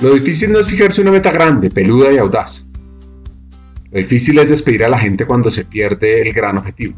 [0.00, 2.64] Lo difícil no es fijarse una meta grande, peluda y audaz.
[3.90, 6.94] Lo difícil es despedir a la gente cuando se pierde el gran objetivo.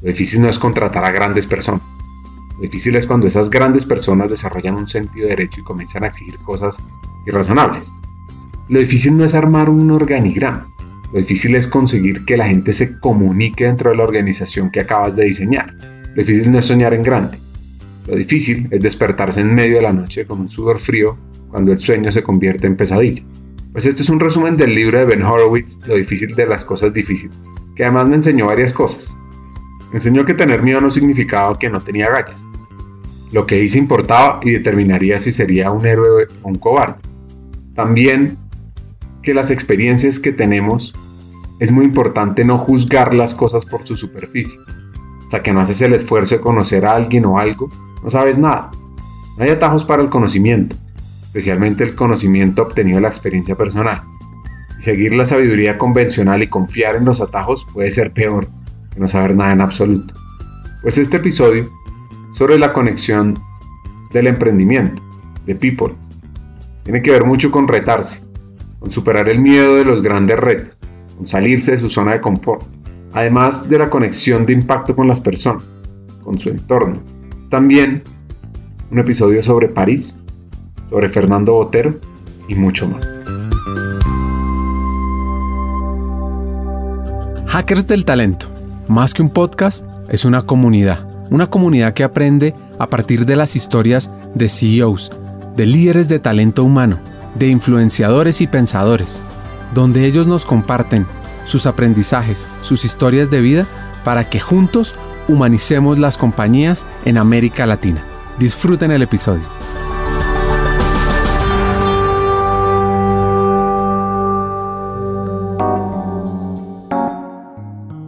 [0.00, 1.82] Lo difícil no es contratar a grandes personas.
[2.56, 6.06] Lo difícil es cuando esas grandes personas desarrollan un sentido de derecho y comienzan a
[6.06, 6.80] exigir cosas
[7.26, 7.92] irrazonables.
[8.68, 10.68] Lo difícil no es armar un organigrama.
[11.12, 15.16] Lo difícil es conseguir que la gente se comunique dentro de la organización que acabas
[15.16, 15.74] de diseñar.
[16.14, 17.38] Lo difícil no es soñar en grande.
[18.06, 21.16] Lo difícil es despertarse en medio de la noche con un sudor frío
[21.48, 23.22] cuando el sueño se convierte en pesadilla.
[23.72, 26.92] Pues este es un resumen del libro de Ben Horowitz, Lo difícil de las cosas
[26.92, 27.36] difíciles,
[27.74, 29.16] que además me enseñó varias cosas.
[29.90, 32.46] Me enseñó que tener miedo no significaba que no tenía gallas.
[33.32, 37.00] Lo que hice importaba y determinaría si sería un héroe o un cobarde.
[37.74, 38.36] También
[39.22, 40.94] que las experiencias que tenemos
[41.58, 44.60] es muy importante no juzgar las cosas por su superficie.
[45.34, 47.68] Hasta que no haces el esfuerzo de conocer a alguien o algo,
[48.04, 48.70] no sabes nada.
[49.36, 50.76] No hay atajos para el conocimiento
[51.34, 54.02] especialmente el conocimiento obtenido de la experiencia personal.
[54.78, 58.46] seguir la sabiduría convencional y confiar en los atajos puede ser peor
[58.92, 60.14] que no saber nada en absoluto.
[60.82, 61.68] Pues este episodio
[62.32, 63.36] sobre la conexión
[64.12, 65.02] del emprendimiento,
[65.46, 65.96] de People,
[66.84, 68.22] tiene que ver mucho con retarse,
[68.78, 70.76] con superar el miedo de los grandes retos,
[71.16, 72.64] con salirse de su zona de confort,
[73.14, 75.64] además de la conexión de impacto con las personas,
[76.22, 77.00] con su entorno.
[77.48, 78.02] También
[78.90, 80.18] un episodio sobre París
[80.90, 81.98] sobre Fernando Botero
[82.48, 83.04] y mucho más.
[87.46, 88.48] Hackers del Talento,
[88.88, 91.08] más que un podcast, es una comunidad.
[91.30, 95.10] Una comunidad que aprende a partir de las historias de CEOs,
[95.56, 96.98] de líderes de talento humano,
[97.34, 99.22] de influenciadores y pensadores,
[99.72, 101.06] donde ellos nos comparten
[101.44, 103.66] sus aprendizajes, sus historias de vida,
[104.04, 104.94] para que juntos
[105.28, 108.02] humanicemos las compañías en América Latina.
[108.38, 109.44] Disfruten el episodio.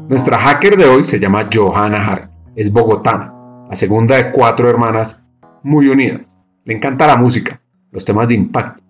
[0.08, 2.30] Nuestra hacker de hoy se llama Johanna Hart.
[2.54, 3.34] Es bogotana,
[3.68, 5.22] la segunda de cuatro hermanas
[5.62, 6.38] muy unidas.
[6.64, 8.82] Le encanta la música, los temas de impacto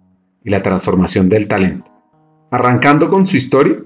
[0.45, 1.91] y la transformación del talento.
[2.51, 3.79] Arrancando con su historia,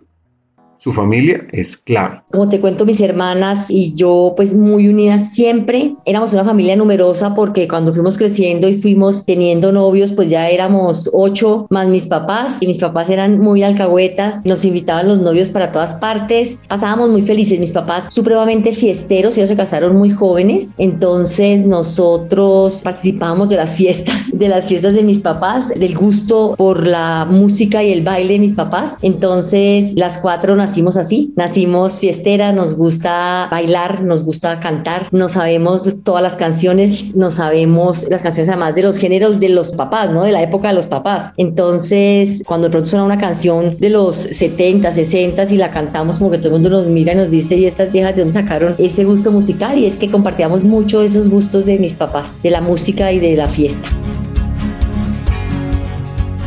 [0.81, 2.23] su familia es clave.
[2.33, 5.95] Como te cuento, mis hermanas y yo, pues muy unidas siempre.
[6.07, 11.11] Éramos una familia numerosa porque cuando fuimos creciendo y fuimos teniendo novios, pues ya éramos
[11.13, 14.47] ocho más mis papás y mis papás eran muy alcahuetas.
[14.47, 16.59] Nos invitaban los novios para todas partes.
[16.67, 17.61] Pasábamos muy felices.
[17.61, 19.37] Mis papás supremamente fiesteros.
[19.37, 20.73] Ellos se casaron muy jóvenes.
[20.79, 26.87] Entonces nosotros participábamos de las fiestas, de las fiestas de mis papás, del gusto por
[26.87, 28.97] la música y el baile de mis papás.
[29.03, 35.29] Entonces las cuatro nos nacimos así, nacimos fiesteras, nos gusta bailar, nos gusta cantar, no
[35.29, 40.13] sabemos todas las canciones, no sabemos las canciones además de los géneros de los papás,
[40.13, 40.23] ¿no?
[40.23, 41.33] De la época de los papás.
[41.37, 46.31] Entonces, cuando de pronto suena una canción de los 70, 60 y la cantamos como
[46.31, 48.77] que todo el mundo nos mira y nos dice, ¿y estas viejas de dónde sacaron
[48.79, 49.77] ese gusto musical?
[49.77, 53.35] Y es que compartíamos mucho esos gustos de mis papás, de la música y de
[53.35, 53.89] la fiesta.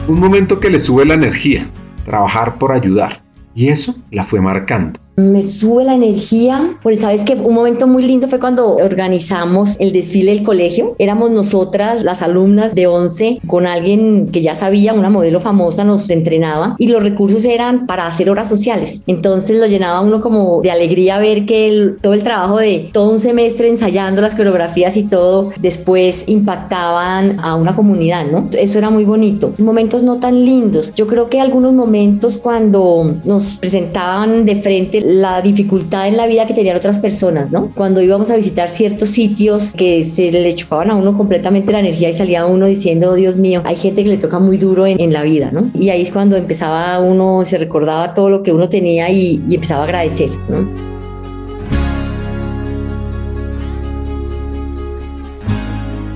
[0.07, 1.69] Un momento que le sube la energía,
[2.05, 3.22] trabajar por ayudar.
[3.55, 4.99] Y eso la fue marcando.
[5.15, 6.77] Me sube la energía.
[6.81, 10.95] Pues sabes que un momento muy lindo fue cuando organizamos el desfile del colegio.
[10.97, 16.09] Éramos nosotras, las alumnas de 11, con alguien que ya sabía, una modelo famosa, nos
[16.09, 19.03] entrenaba y los recursos eran para hacer horas sociales.
[19.05, 23.19] Entonces lo llenaba uno como de alegría ver que todo el trabajo de todo un
[23.19, 28.45] semestre ensayando las coreografías y todo, después impactaban a una comunidad, ¿no?
[28.57, 29.53] Eso era muy bonito.
[29.59, 30.93] Momentos no tan lindos.
[30.95, 36.45] Yo creo que algunos momentos cuando nos presentaban de frente la dificultad en la vida
[36.45, 37.71] que tenían otras personas, ¿no?
[37.75, 42.09] Cuando íbamos a visitar ciertos sitios que se le chupaban a uno completamente la energía
[42.09, 45.13] y salía uno diciendo, oh, Dios mío, hay gente que le toca muy duro en,
[45.13, 45.69] la vida, ¿no?
[45.77, 49.55] Y ahí es cuando empezaba uno, se recordaba todo lo que uno tenía y, y
[49.55, 50.67] empezaba a agradecer, ¿no?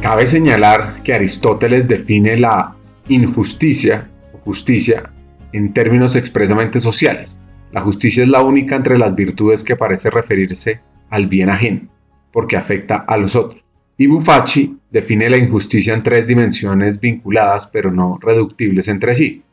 [0.02, 2.76] Cabe señalar que Aristóteles define la
[3.10, 5.12] injusticia o justicia
[5.52, 7.40] en términos expresamente sociales,
[7.72, 11.90] la justicia es la única entre las virtudes que parece referirse al bien ajeno,
[12.32, 13.64] porque afecta a los otros.
[13.98, 19.44] Y Bufacci define la injusticia en tres dimensiones vinculadas pero no reductibles entre sí.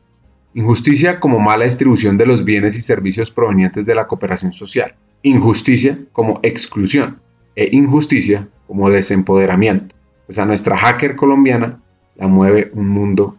[0.55, 4.95] Injusticia como mala distribución de los bienes y servicios provenientes de la cooperación social.
[5.23, 7.21] Injusticia como exclusión.
[7.57, 9.95] E injusticia como desempoderamiento.
[10.27, 11.81] Pues a nuestra hacker colombiana
[12.17, 13.37] la mueve un mundo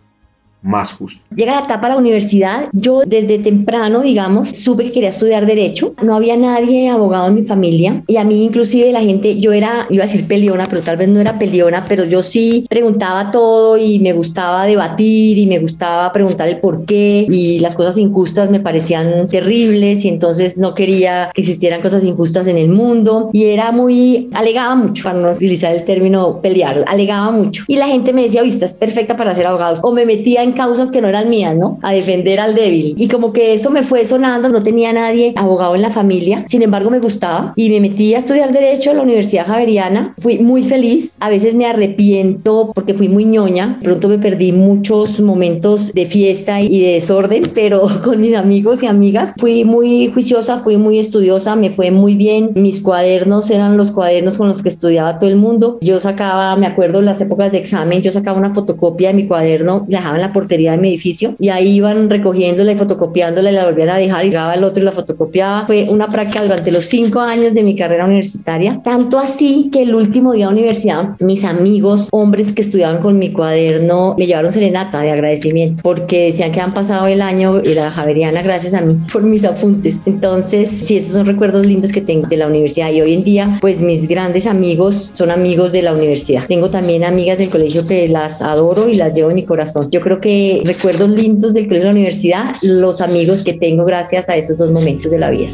[0.65, 1.21] más justo.
[1.33, 5.93] Llega la etapa de la universidad, yo desde temprano, digamos, supe que quería estudiar derecho,
[6.01, 8.03] no había nadie abogado en mi familia.
[8.07, 11.07] Y a mí inclusive la gente, yo era, iba a decir peleona, pero tal vez
[11.07, 16.11] no era peleona, pero yo sí preguntaba todo y me gustaba debatir y me gustaba
[16.11, 17.27] preguntar el por qué.
[17.29, 22.47] Y las cosas injustas me parecían terribles y entonces no quería que existieran cosas injustas
[22.47, 23.29] en el mundo.
[23.31, 27.63] Y era muy, alegaba mucho, para no utilizar el término pelear, alegaba mucho.
[27.67, 30.54] Y la gente me decía, oye, estás perfecta para ser abogado o me metía en
[30.55, 31.79] causas que no eran mías, ¿no?
[31.81, 32.95] A defender al débil.
[32.97, 36.61] Y como que eso me fue sonando, no tenía nadie abogado en la familia, sin
[36.61, 40.15] embargo me gustaba y me metí a estudiar derecho en la Universidad Javeriana.
[40.17, 45.19] Fui muy feliz, a veces me arrepiento porque fui muy ñoña, pronto me perdí muchos
[45.19, 50.57] momentos de fiesta y de desorden, pero con mis amigos y amigas fui muy juiciosa,
[50.57, 52.51] fui muy estudiosa, me fue muy bien.
[52.55, 55.77] Mis cuadernos eran los cuadernos con los que estudiaba todo el mundo.
[55.81, 59.85] Yo sacaba, me acuerdo las épocas de examen, yo sacaba una fotocopia de mi cuaderno,
[59.89, 63.65] la dejaba en la de mi edificio y ahí iban recogiéndola y fotocopiándola y la
[63.65, 65.65] volvían a dejar y llegaba el otro y la fotocopiaba.
[65.67, 69.95] Fue una práctica durante los cinco años de mi carrera universitaria, tanto así que el
[69.95, 75.01] último día de universidad, mis amigos, hombres que estudiaban con mi cuaderno, me llevaron serenata
[75.01, 78.97] de agradecimiento porque decían que han pasado el año y la Javeriana gracias a mí
[79.11, 80.01] por mis apuntes.
[80.05, 83.57] Entonces, sí, esos son recuerdos lindos que tengo de la universidad y hoy en día,
[83.61, 86.45] pues mis grandes amigos son amigos de la universidad.
[86.47, 89.89] Tengo también amigas del colegio que las adoro y las llevo en mi corazón.
[89.91, 90.24] Yo creo que
[90.65, 94.71] recuerdos lindos del colegio de la universidad, los amigos que tengo gracias a esos dos
[94.71, 95.49] momentos de la vida.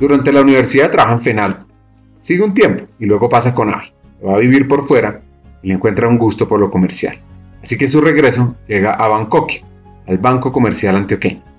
[0.00, 1.66] Durante la universidad trabaja en FENAL.
[2.18, 3.92] Sigue un tiempo y luego pasa con AVI.
[4.26, 5.22] Va a vivir por fuera
[5.62, 7.18] y le encuentra un gusto por lo comercial.
[7.62, 9.52] Así que su regreso llega a Bangkok,
[10.06, 11.53] al Banco Comercial Antioqueño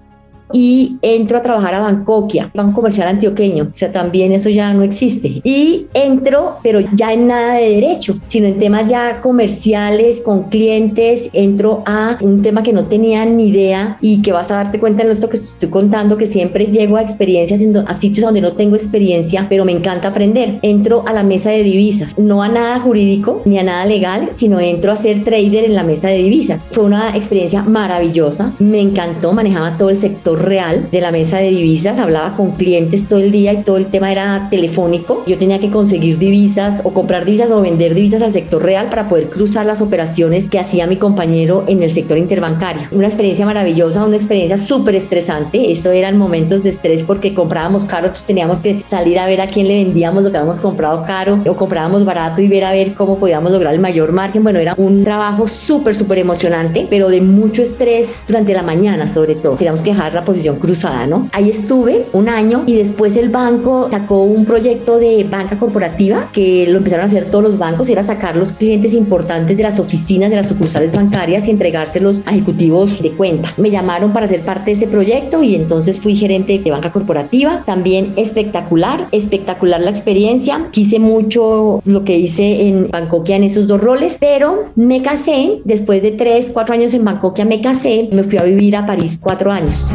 [0.54, 4.84] y entro a trabajar a Bancoquia, Banco Comercial Antioqueño, o sea, también eso ya no
[4.84, 5.42] existe.
[5.44, 11.30] Y entro, pero ya en nada de derecho, sino en temas ya comerciales, con clientes,
[11.34, 15.04] entro a un tema que no tenía ni idea y que vas a darte cuenta
[15.04, 18.76] en esto que estoy contando, que siempre llego a experiencias, a sitios donde no tengo
[18.76, 20.60] experiencia, pero me encanta aprender.
[20.62, 24.60] Entro a la mesa de divisas, no a nada jurídico ni a nada legal, sino
[24.60, 26.70] entro a ser trader en la mesa de divisas.
[26.72, 31.50] Fue una experiencia maravillosa, me encantó, manejaba todo el sector real de la mesa de
[31.50, 35.24] divisas, hablaba con clientes todo el día y todo el tema era telefónico.
[35.28, 39.10] Yo tenía que conseguir divisas o comprar divisas o vender divisas al sector real para
[39.10, 42.84] poder cruzar las operaciones que hacía mi compañero en el sector interbancario.
[42.92, 45.72] Una experiencia maravillosa, una experiencia súper estresante.
[45.72, 49.48] Eso eran momentos de estrés porque comprábamos caro, entonces teníamos que salir a ver a
[49.48, 52.94] quién le vendíamos lo que habíamos comprado caro o comprábamos barato y ver a ver
[52.94, 54.44] cómo podíamos lograr el mayor margen.
[54.44, 59.36] Bueno, era un trabajo súper, súper emocionante, pero de mucho estrés durante la mañana sobre
[59.36, 59.56] todo.
[59.56, 61.30] Teníamos que dejar posición cruzada, ¿no?
[61.32, 66.68] Ahí estuve un año y después el banco sacó un proyecto de banca corporativa que
[66.68, 69.80] lo empezaron a hacer todos los bancos y era sacar los clientes importantes de las
[69.80, 73.54] oficinas de las sucursales bancarias y entregárselos a ejecutivos de cuenta.
[73.58, 77.64] Me llamaron para ser parte de ese proyecto y entonces fui gerente de banca corporativa.
[77.66, 80.70] También espectacular, espectacular la experiencia.
[80.72, 86.02] Quise mucho lo que hice en Bancoquia en esos dos roles, pero me casé después
[86.02, 89.52] de tres, cuatro años en Bancoquia me casé, me fui a vivir a París cuatro
[89.52, 89.92] años.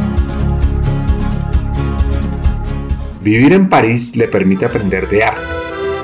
[3.20, 5.42] Vivir en París le permite aprender de arte,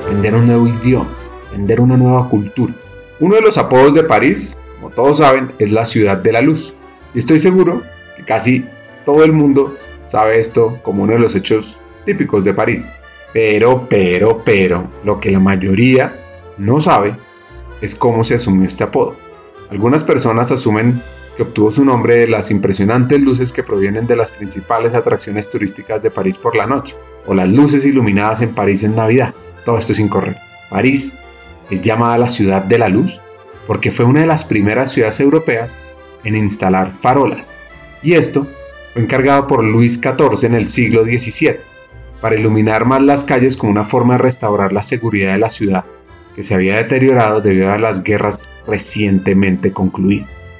[0.03, 1.09] aprender un nuevo idioma,
[1.47, 2.75] aprender una nueva cultura.
[3.19, 6.75] Uno de los apodos de París, como todos saben, es la ciudad de la luz.
[7.15, 7.81] Y estoy seguro
[8.15, 8.65] que casi
[9.03, 9.75] todo el mundo
[10.05, 12.91] sabe esto como uno de los hechos típicos de París.
[13.33, 16.15] Pero, pero, pero, lo que la mayoría
[16.59, 17.15] no sabe
[17.81, 19.15] es cómo se asumió este apodo.
[19.71, 21.01] Algunas personas asumen
[21.37, 26.01] que obtuvo su nombre de las impresionantes luces que provienen de las principales atracciones turísticas
[26.01, 26.95] de París por la noche,
[27.27, 29.35] o las luces iluminadas en París en Navidad.
[29.63, 30.41] Todo esto es incorrecto.
[30.69, 31.17] París
[31.69, 33.21] es llamada la ciudad de la luz
[33.67, 35.77] porque fue una de las primeras ciudades europeas
[36.23, 37.57] en instalar farolas,
[38.01, 38.47] y esto
[38.93, 41.57] fue encargado por Luis XIV en el siglo XVII,
[42.21, 45.85] para iluminar más las calles como una forma de restaurar la seguridad de la ciudad,
[46.35, 50.53] que se había deteriorado debido a las guerras recientemente concluidas.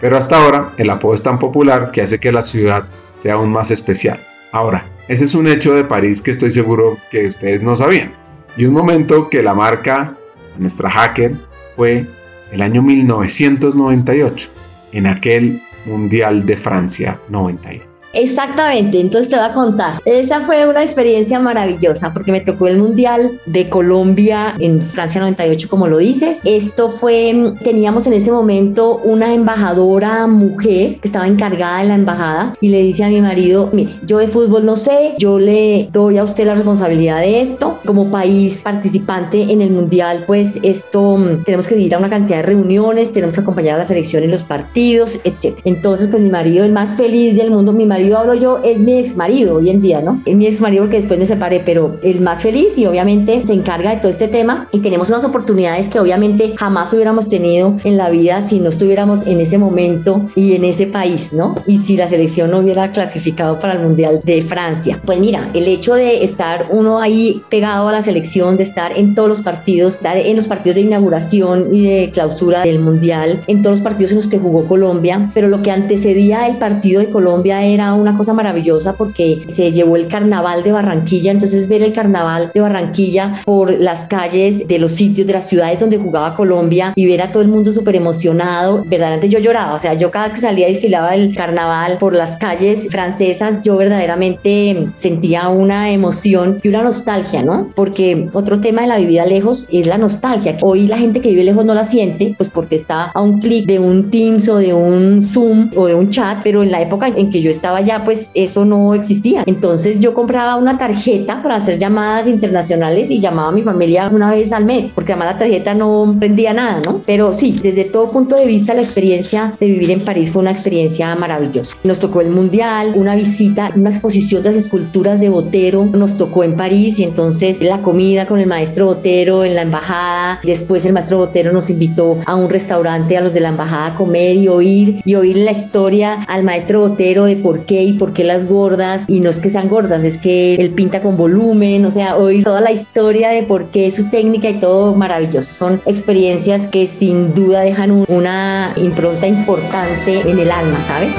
[0.00, 2.84] Pero hasta ahora el apodo es tan popular que hace que la ciudad
[3.16, 4.20] sea aún más especial.
[4.52, 8.12] Ahora, ese es un hecho de París que estoy seguro que ustedes no sabían.
[8.56, 10.14] Y un momento que la marca,
[10.58, 11.34] nuestra hacker,
[11.76, 12.06] fue
[12.50, 14.50] el año 1998,
[14.92, 17.89] en aquel Mundial de Francia 91.
[18.12, 20.00] Exactamente, entonces te voy a contar.
[20.04, 25.68] Esa fue una experiencia maravillosa porque me tocó el Mundial de Colombia en Francia 98,
[25.68, 26.40] como lo dices.
[26.44, 32.52] Esto fue, teníamos en ese momento una embajadora mujer que estaba encargada de la embajada
[32.60, 36.18] y le dice a mi marido, mire, yo de fútbol no sé, yo le doy
[36.18, 37.78] a usted la responsabilidad de esto.
[37.86, 42.38] Como país participante en el Mundial, pues esto mm, tenemos que ir a una cantidad
[42.38, 45.58] de reuniones, tenemos que acompañar a la selección en los partidos, etc.
[45.64, 48.78] Entonces, pues mi marido, el más feliz del mundo, mi marido marido hablo yo, es
[48.78, 50.22] mi ex marido hoy en día, ¿no?
[50.24, 53.52] Es mi ex marido porque después me separé, pero el más feliz y obviamente se
[53.52, 57.98] encarga de todo este tema y tenemos unas oportunidades que obviamente jamás hubiéramos tenido en
[57.98, 61.56] la vida si no estuviéramos en ese momento y en ese país, ¿no?
[61.66, 64.98] Y si la selección no hubiera clasificado para el Mundial de Francia.
[65.04, 69.14] Pues mira, el hecho de estar uno ahí pegado a la selección, de estar en
[69.14, 73.60] todos los partidos, estar en los partidos de inauguración y de clausura del Mundial, en
[73.60, 77.10] todos los partidos en los que jugó Colombia, pero lo que antecedía el partido de
[77.10, 81.92] Colombia era una cosa maravillosa porque se llevó el carnaval de Barranquilla, entonces ver el
[81.92, 86.92] carnaval de Barranquilla por las calles de los sitios, de las ciudades donde jugaba Colombia
[86.96, 90.26] y ver a todo el mundo súper emocionado, verdaderamente yo lloraba, o sea, yo cada
[90.26, 96.58] vez que salía desfilaba el carnaval por las calles francesas, yo verdaderamente sentía una emoción
[96.62, 97.68] y una nostalgia, ¿no?
[97.74, 100.56] Porque otro tema de la vivida lejos es la nostalgia.
[100.62, 103.66] Hoy la gente que vive lejos no la siente, pues porque está a un clic
[103.66, 107.08] de un Teams o de un Zoom o de un chat, pero en la época
[107.08, 109.42] en que yo estaba ya pues eso no existía.
[109.46, 114.30] Entonces yo compraba una tarjeta para hacer llamadas internacionales y llamaba a mi familia una
[114.30, 117.02] vez al mes, porque además la tarjeta no prendía nada, ¿no?
[117.06, 120.50] Pero sí, desde todo punto de vista la experiencia de vivir en París fue una
[120.50, 121.76] experiencia maravillosa.
[121.84, 126.44] Nos tocó el Mundial, una visita, una exposición de las esculturas de Botero, nos tocó
[126.44, 130.92] en París y entonces la comida con el maestro Botero en la embajada, después el
[130.92, 134.48] maestro Botero nos invitó a un restaurante a los de la embajada a comer y
[134.48, 138.46] oír y oír la historia al maestro Botero de por qué y por qué las
[138.46, 142.16] gordas, y no es que sean gordas, es que él pinta con volumen, o sea,
[142.16, 145.54] oír toda la historia de por qué su técnica y todo maravilloso.
[145.54, 151.16] Son experiencias que sin duda dejan una impronta importante en el alma, ¿sabes?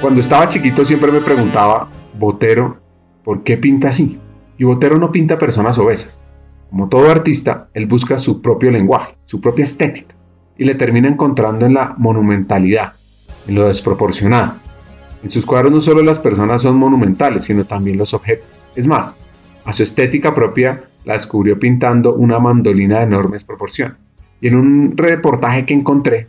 [0.00, 2.78] Cuando estaba chiquito siempre me preguntaba, Botero,
[3.22, 4.18] ¿por qué pinta así?
[4.58, 6.24] Y Botero no pinta personas obesas.
[6.70, 10.14] Como todo artista, él busca su propio lenguaje, su propia estética
[10.56, 12.94] y le termina encontrando en la monumentalidad,
[13.46, 14.54] en lo desproporcionado.
[15.22, 18.46] En sus cuadros no solo las personas son monumentales, sino también los objetos.
[18.76, 19.16] Es más,
[19.64, 23.96] a su estética propia la descubrió pintando una mandolina de enormes proporciones.
[24.40, 26.28] Y en un reportaje que encontré,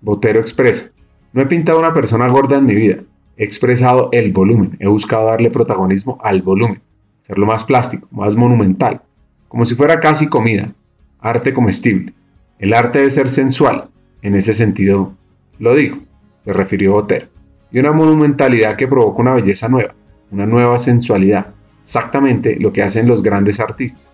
[0.00, 0.92] Botero expresa,
[1.32, 3.02] no he pintado una persona gorda en mi vida,
[3.36, 6.80] he expresado el volumen, he buscado darle protagonismo al volumen,
[7.22, 9.02] hacerlo más plástico, más monumental,
[9.48, 10.72] como si fuera casi comida,
[11.20, 12.14] arte comestible.
[12.60, 13.88] El arte debe ser sensual,
[14.20, 15.14] en ese sentido
[15.58, 15.96] lo digo,
[16.44, 17.26] se refirió Botero,
[17.72, 19.94] y una monumentalidad que provoca una belleza nueva,
[20.30, 24.04] una nueva sensualidad, exactamente lo que hacen los grandes artistas,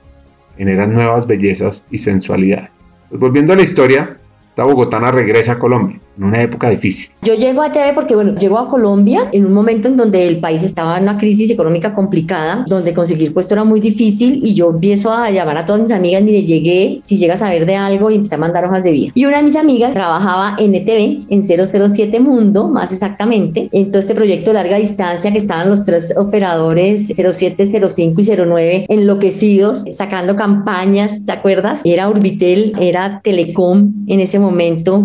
[0.56, 2.70] generan nuevas bellezas y sensualidad.
[3.08, 4.16] Pues volviendo a la historia,
[4.56, 7.10] esta bogotana regresa a Colombia en una época difícil.
[7.20, 10.40] Yo llego a TV porque, bueno, llego a Colombia en un momento en donde el
[10.40, 14.70] país estaba en una crisis económica complicada, donde conseguir puesto era muy difícil y yo
[14.70, 18.10] empiezo a llamar a todas mis amigas, mire, llegué, si llegas a saber de algo
[18.10, 19.12] y empecé a mandar hojas de vida.
[19.14, 23.98] Y una de mis amigas trabajaba en ETV, en 007 Mundo, más exactamente, en todo
[23.98, 29.84] este proyecto de larga distancia que estaban los tres operadores 07, 05 y 09 enloquecidos,
[29.90, 31.82] sacando campañas, ¿te acuerdas?
[31.84, 34.45] Era Orbitel, era Telecom en ese momento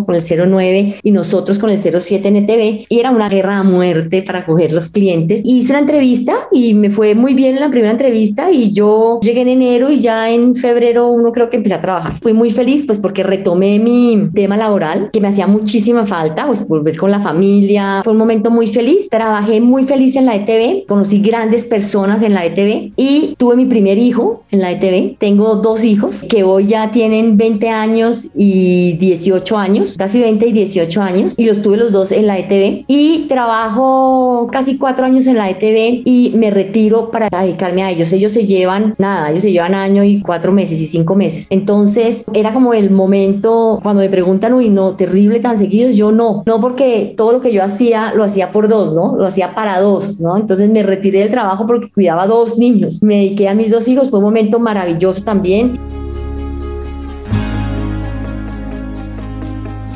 [0.05, 4.21] con el 09 y nosotros con el 07 NTV y era una guerra a muerte
[4.21, 5.41] para coger los clientes.
[5.43, 9.41] Hice una entrevista y me fue muy bien en la primera entrevista y yo llegué
[9.41, 12.19] en enero y ya en febrero uno creo que empecé a trabajar.
[12.21, 16.67] Fui muy feliz pues porque retomé mi tema laboral que me hacía muchísima falta, pues
[16.67, 18.01] volver con la familia.
[18.03, 19.09] Fue un momento muy feliz.
[19.09, 23.65] Trabajé muy feliz en la ETV, conocí grandes personas en la ETV y tuve mi
[23.65, 25.17] primer hijo en la ETV.
[25.17, 30.51] Tengo dos hijos que hoy ya tienen 20 años y 18 años, casi 20 y
[30.51, 35.27] 18 años y los tuve los dos en la ETV y trabajo casi cuatro años
[35.27, 38.11] en la ETV y me retiro para dedicarme a ellos.
[38.11, 41.47] Ellos se llevan nada, ellos se llevan año y cuatro meses y cinco meses.
[41.49, 46.43] Entonces era como el momento cuando me preguntan, uy, no, terrible tan seguidos, yo no,
[46.45, 49.15] no porque todo lo que yo hacía lo hacía por dos, ¿no?
[49.15, 50.37] Lo hacía para dos, ¿no?
[50.37, 54.09] Entonces me retiré del trabajo porque cuidaba dos niños, me dediqué a mis dos hijos,
[54.09, 55.90] fue un momento maravilloso también.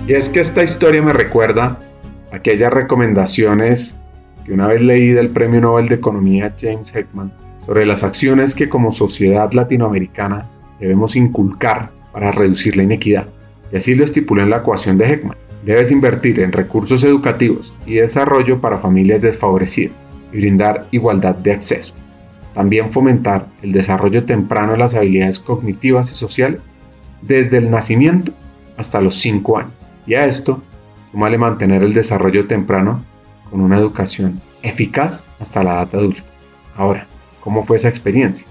[0.07, 1.79] Y es que esta historia me recuerda
[2.31, 3.99] aquellas recomendaciones
[4.45, 7.33] que una vez leí del Premio Nobel de Economía James Heckman
[7.65, 10.47] sobre las acciones que como sociedad latinoamericana
[10.79, 13.27] debemos inculcar para reducir la inequidad.
[13.71, 15.37] y así lo estipuló en la ecuación de Heckman.
[15.65, 19.95] Debes invertir en recursos educativos y desarrollo para familias desfavorecidas
[20.31, 21.95] y brindar igualdad de acceso.
[22.53, 26.61] También fomentar el desarrollo temprano de las habilidades cognitivas y sociales
[27.23, 28.33] desde el nacimiento
[28.77, 29.84] hasta los 5 años.
[30.05, 30.61] Y a esto,
[31.11, 33.03] súmale mantener el desarrollo temprano
[33.49, 36.23] con una educación eficaz hasta la edad adulta.
[36.75, 37.07] Ahora,
[37.41, 38.47] ¿cómo fue esa experiencia?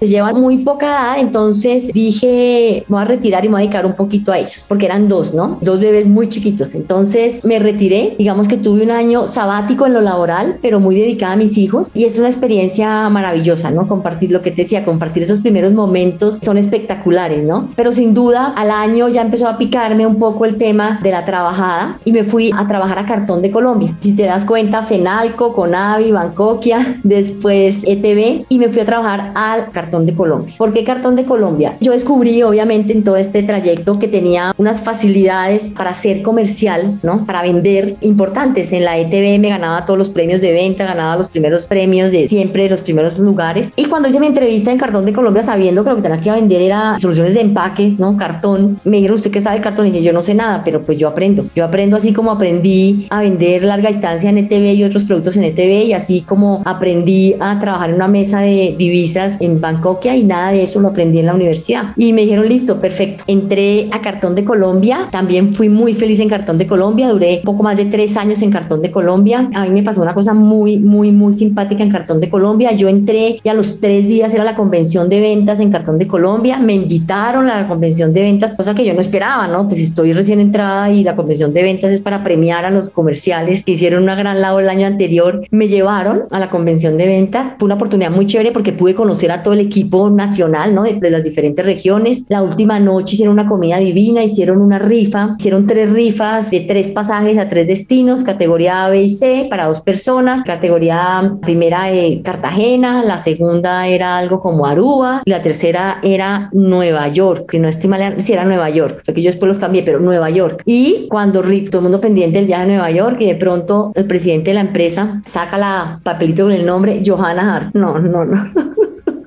[0.00, 3.64] Se llevan muy poca edad, entonces dije, me voy a retirar y me voy a
[3.64, 5.58] dedicar un poquito a ellos, porque eran dos, ¿no?
[5.60, 6.74] Dos bebés muy chiquitos.
[6.74, 11.34] Entonces me retiré, digamos que tuve un año sabático en lo laboral, pero muy dedicada
[11.34, 13.86] a mis hijos y es una experiencia maravillosa, ¿no?
[13.88, 17.68] Compartir lo que te decía, compartir esos primeros momentos son espectaculares, ¿no?
[17.76, 21.26] Pero sin duda al año ya empezó a picarme un poco el tema de la
[21.26, 23.94] trabajada y me fui a trabajar a Cartón de Colombia.
[24.00, 29.70] Si te das cuenta, Fenalco, Conavi, Bancoquia, después ETV y me fui a trabajar al
[29.70, 30.54] Cartón Cartón de Colombia.
[30.56, 31.76] ¿Por qué Cartón de Colombia?
[31.80, 37.26] Yo descubrí obviamente en todo este trayecto que tenía unas facilidades para ser comercial, ¿no?
[37.26, 38.72] Para vender importantes.
[38.72, 42.28] En la ETV me ganaba todos los premios de venta, ganaba los primeros premios de
[42.28, 43.72] siempre los primeros lugares.
[43.74, 46.30] Y cuando hice mi entrevista en Cartón de Colombia sabiendo que lo que tenía que
[46.30, 48.16] vender era soluciones de empaques, ¿no?
[48.16, 48.78] Cartón.
[48.84, 49.88] Me dijeron, ¿usted qué sabe cartón?
[49.88, 51.46] Y dije, yo no sé nada, pero pues yo aprendo.
[51.56, 55.42] Yo aprendo así como aprendí a vender larga distancia en ETV y otros productos en
[55.44, 59.79] ETV y así como aprendí a trabajar en una mesa de divisas en Banco
[60.14, 61.94] y nada de eso lo aprendí en la universidad.
[61.96, 63.24] Y me dijeron, listo, perfecto.
[63.26, 67.62] Entré a Cartón de Colombia, también fui muy feliz en Cartón de Colombia, duré poco
[67.62, 69.48] más de tres años en Cartón de Colombia.
[69.54, 72.72] A mí me pasó una cosa muy, muy, muy simpática en Cartón de Colombia.
[72.72, 76.06] Yo entré y a los tres días era la convención de ventas en Cartón de
[76.06, 76.58] Colombia.
[76.58, 79.68] Me invitaron a la convención de ventas, cosa que yo no esperaba, ¿no?
[79.68, 83.62] Pues estoy recién entrada y la convención de ventas es para premiar a los comerciales
[83.62, 85.42] que hicieron una gran labor el año anterior.
[85.50, 87.54] Me llevaron a la convención de ventas.
[87.58, 90.82] Fue una oportunidad muy chévere porque pude conocer a todo el equipo equipo nacional, ¿no?
[90.82, 92.24] De, las diferentes regiones.
[92.28, 96.92] La última noche hicieron una comida divina, hicieron una rifa, hicieron tres rifas de tres
[96.92, 100.44] pasajes a tres destinos, categoría A, B y C para dos personas.
[100.44, 107.08] Categoría primera de Cartagena, la segunda era algo como Aruba y la tercera era Nueva
[107.08, 110.00] York, que no estoy si era Nueva York, fue que yo después los cambié, pero
[110.00, 110.62] Nueva York.
[110.64, 114.06] Y cuando todo el mundo pendiente del viaje a Nueva York y de pronto el
[114.06, 117.74] presidente de la empresa saca la papelito con el nombre Johanna Hart.
[117.74, 118.52] No, no, no.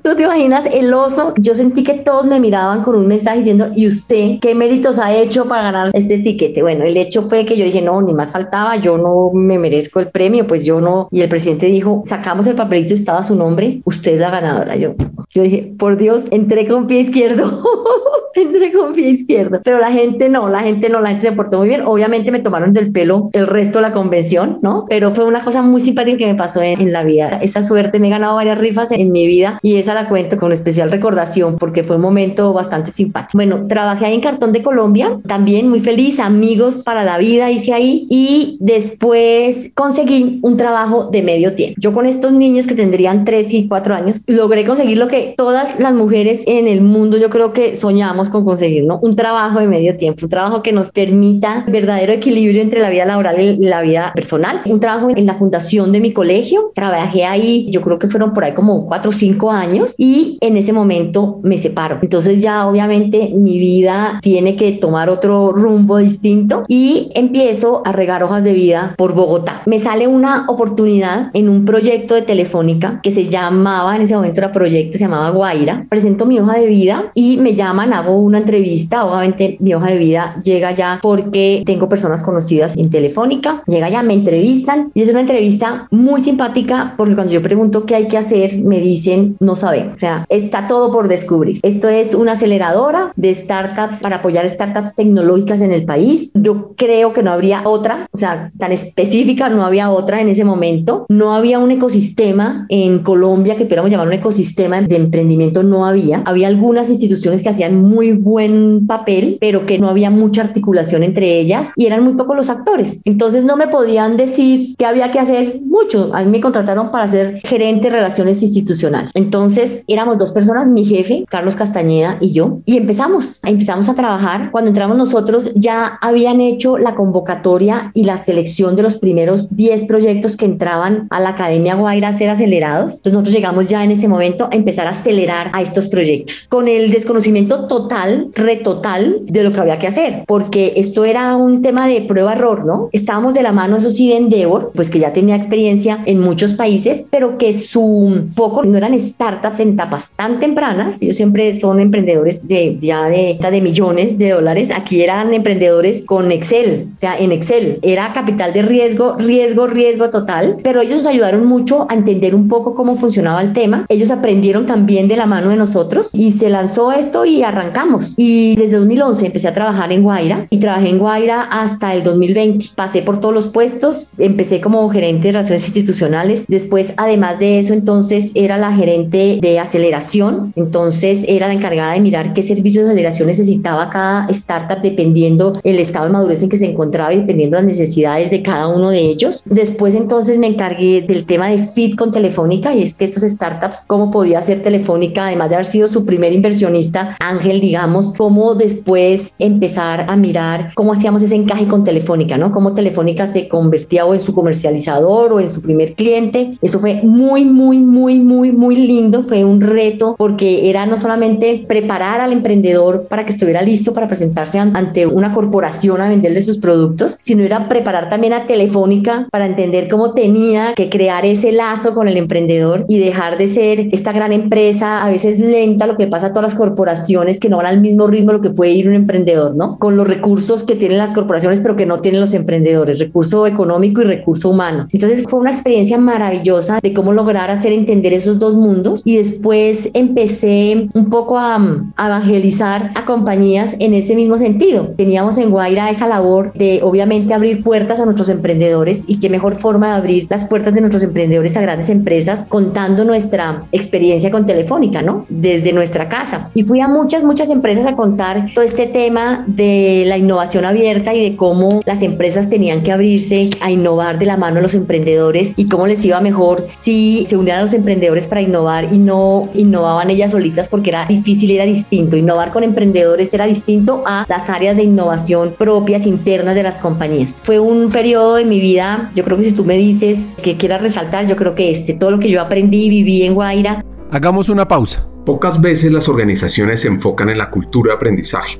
[0.03, 1.33] ¿Tú te imaginas el oso?
[1.37, 5.15] Yo sentí que todos me miraban con un mensaje diciendo, ¿y usted qué méritos ha
[5.15, 6.61] hecho para ganar este tiquete?
[6.61, 10.01] Bueno, el hecho fue que yo dije, no, ni más faltaba, yo no me merezco
[10.01, 11.07] el premio, pues yo no.
[11.09, 14.75] Y el presidente dijo, sacamos el papelito, estaba su nombre, usted es la ganadora.
[14.75, 14.93] Yo,
[15.29, 17.63] yo dije, por Dios, entré con pie izquierdo.
[18.35, 19.61] entré con pie izquierdo.
[19.63, 21.83] Pero la gente no, la gente no, la gente se portó muy bien.
[21.85, 24.85] Obviamente me tomaron del pelo el resto de la convención, ¿no?
[24.89, 27.39] Pero fue una cosa muy simpática que me pasó en, en la vida.
[27.41, 30.51] Esa suerte, me he ganado varias rifas en mi vida y esa la cuento con
[30.51, 33.37] especial recordación porque fue un momento bastante simpático.
[33.37, 37.73] Bueno, trabajé ahí en Cartón de Colombia, también muy feliz, amigos para la vida hice
[37.73, 41.79] ahí y después conseguí un trabajo de medio tiempo.
[41.79, 45.79] Yo con estos niños que tendrían 3 y 4 años, logré conseguir lo que todas
[45.79, 48.99] las mujeres en el mundo yo creo que soñamos con conseguir, ¿no?
[49.01, 53.05] Un trabajo de medio tiempo, un trabajo que nos permita verdadero equilibrio entre la vida
[53.05, 54.61] laboral y la vida personal.
[54.65, 58.43] Un trabajo en la fundación de mi colegio, trabajé ahí, yo creo que fueron por
[58.43, 61.99] ahí como 4 o 5 años y en ese momento me separo.
[62.01, 68.23] Entonces ya obviamente mi vida tiene que tomar otro rumbo distinto y empiezo a regar
[68.23, 69.61] hojas de vida por Bogotá.
[69.65, 74.39] Me sale una oportunidad en un proyecto de Telefónica que se llamaba, en ese momento
[74.39, 75.85] era proyecto, se llamaba Guaira.
[75.89, 79.05] Presento mi hoja de vida y me llaman, hago una entrevista.
[79.05, 83.63] Obviamente mi hoja de vida llega ya porque tengo personas conocidas en Telefónica.
[83.67, 87.95] Llega ya, me entrevistan y es una entrevista muy simpática porque cuando yo pregunto qué
[87.95, 91.59] hay que hacer, me dicen, no o sea, está todo por descubrir.
[91.63, 96.31] Esto es una aceleradora de startups para apoyar startups tecnológicas en el país.
[96.35, 100.43] Yo creo que no habría otra, o sea, tan específica, no había otra en ese
[100.43, 101.05] momento.
[101.09, 106.23] No había un ecosistema en Colombia que pudiéramos llamar un ecosistema de emprendimiento, no había.
[106.25, 111.39] Había algunas instituciones que hacían muy buen papel, pero que no había mucha articulación entre
[111.39, 113.01] ellas y eran muy pocos los actores.
[113.05, 116.11] Entonces no me podían decir que había que hacer mucho.
[116.13, 119.11] A mí me contrataron para ser gerente de relaciones institucionales.
[119.13, 124.51] Entonces, éramos dos personas, mi jefe, Carlos Castañeda y yo, y empezamos, empezamos a trabajar.
[124.51, 129.85] Cuando entramos nosotros ya habían hecho la convocatoria y la selección de los primeros 10
[129.85, 132.97] proyectos que entraban a la Academia Guaira a ser acelerados.
[132.97, 136.67] Entonces nosotros llegamos ya en ese momento a empezar a acelerar a estos proyectos con
[136.67, 141.87] el desconocimiento total, retotal de lo que había que hacer, porque esto era un tema
[141.87, 142.89] de prueba-error, ¿no?
[142.91, 146.53] Estábamos de la mano, eso sí, de Endeavor, pues que ya tenía experiencia en muchos
[146.53, 151.01] países, pero que su foco no eran startups, startups en etapas tan tempranas.
[151.01, 154.71] Ellos siempre son emprendedores de ya de, de millones de dólares.
[154.75, 157.79] Aquí eran emprendedores con Excel, o sea, en Excel.
[157.81, 160.57] Era capital de riesgo, riesgo, riesgo total.
[160.63, 163.85] Pero ellos nos ayudaron mucho a entender un poco cómo funcionaba el tema.
[163.89, 168.13] Ellos aprendieron también de la mano de nosotros y se lanzó esto y arrancamos.
[168.17, 172.67] Y desde 2011 empecé a trabajar en Guaira y trabajé en Guaira hasta el 2020.
[172.75, 176.45] Pasé por todos los puestos, empecé como gerente de relaciones institucionales.
[176.47, 180.53] Después, además de eso, entonces era la gerente de aceleración.
[180.55, 185.79] Entonces era la encargada de mirar qué servicios de aceleración necesitaba cada startup dependiendo el
[185.79, 188.99] estado de madurez en que se encontraba y dependiendo las necesidades de cada uno de
[188.99, 189.43] ellos.
[189.45, 193.85] Después entonces me encargué del tema de fit con Telefónica y es que estos startups,
[193.87, 199.33] cómo podía ser Telefónica, además de haber sido su primer inversionista, Ángel, digamos, cómo después
[199.39, 202.51] empezar a mirar cómo hacíamos ese encaje con Telefónica, ¿no?
[202.51, 206.51] Cómo Telefónica se convertía o en su comercializador o en su primer cliente.
[206.61, 209.22] Eso fue muy, muy, muy, muy, muy lindo.
[209.27, 214.07] Fue un reto porque era no solamente preparar al emprendedor para que estuviera listo para
[214.07, 219.45] presentarse ante una corporación a venderle sus productos, sino era preparar también a Telefónica para
[219.45, 224.11] entender cómo tenía que crear ese lazo con el emprendedor y dejar de ser esta
[224.11, 227.67] gran empresa, a veces lenta, lo que pasa a todas las corporaciones que no van
[227.67, 229.77] al mismo ritmo lo que puede ir un emprendedor, ¿no?
[229.79, 234.01] Con los recursos que tienen las corporaciones, pero que no tienen los emprendedores, recurso económico
[234.01, 234.87] y recurso humano.
[234.91, 239.89] Entonces fue una experiencia maravillosa de cómo lograr hacer entender esos dos mundos y después
[239.93, 241.55] empecé un poco a,
[241.95, 244.93] a evangelizar a compañías en ese mismo sentido.
[244.97, 249.55] Teníamos en Guaira esa labor de obviamente abrir puertas a nuestros emprendedores y qué mejor
[249.55, 254.45] forma de abrir las puertas de nuestros emprendedores a grandes empresas contando nuestra experiencia con
[254.45, 255.25] Telefónica, ¿no?
[255.29, 256.49] Desde nuestra casa.
[256.53, 261.13] Y fui a muchas, muchas empresas a contar todo este tema de la innovación abierta
[261.13, 264.73] y de cómo las empresas tenían que abrirse a innovar de la mano a los
[264.73, 268.97] emprendedores y cómo les iba mejor si se unían a los emprendedores para innovar y
[269.05, 272.15] no innovaban ellas solitas porque era difícil, era distinto.
[272.15, 277.35] Innovar con emprendedores era distinto a las áreas de innovación propias internas de las compañías.
[277.41, 280.81] Fue un periodo de mi vida, yo creo que si tú me dices que quieras
[280.81, 283.83] resaltar, yo creo que este, todo lo que yo aprendí y viví en Guaira.
[284.11, 285.07] Hagamos una pausa.
[285.25, 288.59] Pocas veces las organizaciones se enfocan en la cultura de aprendizaje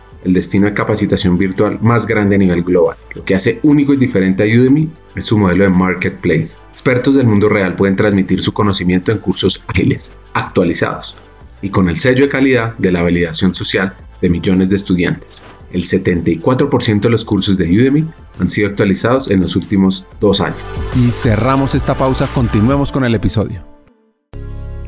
[0.23, 2.97] el destino de capacitación virtual más grande a nivel global.
[3.13, 6.57] Lo que hace único y diferente a Udemy es su modelo de marketplace.
[6.71, 11.15] Expertos del mundo real pueden transmitir su conocimiento en cursos ágiles, actualizados
[11.61, 15.45] y con el sello de calidad de la validación social de millones de estudiantes.
[15.71, 18.07] El 74% de los cursos de Udemy
[18.39, 20.57] han sido actualizados en los últimos dos años.
[20.95, 23.63] Y cerramos esta pausa, continuemos con el episodio.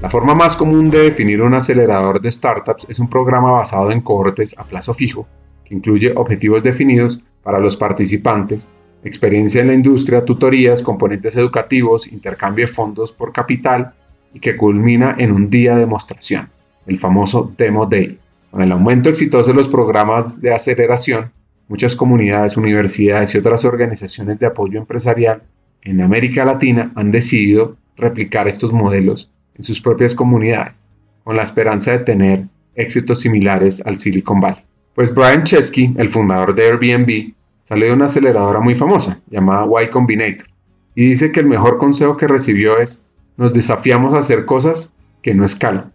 [0.03, 4.01] La forma más común de definir un acelerador de startups es un programa basado en
[4.01, 5.29] cohortes a plazo fijo,
[5.63, 8.69] que incluye objetivos definidos para los participantes,
[9.05, 13.93] experiencia en la industria, tutorías, componentes educativos, intercambio de fondos por capital
[14.33, 16.49] y que culmina en un día de demostración,
[16.85, 18.19] el famoso Demo Day.
[18.51, 21.31] Con el aumento exitoso de los programas de aceleración,
[21.69, 25.43] muchas comunidades, universidades y otras organizaciones de apoyo empresarial
[25.81, 30.83] en América Latina han decidido replicar estos modelos en sus propias comunidades,
[31.23, 34.63] con la esperanza de tener éxitos similares al Silicon Valley.
[34.95, 39.87] Pues Brian Chesky, el fundador de Airbnb, salió de una aceleradora muy famosa llamada Y
[39.89, 40.53] Combinator
[40.95, 43.03] y dice que el mejor consejo que recibió es
[43.37, 45.91] nos desafiamos a hacer cosas que no escalan.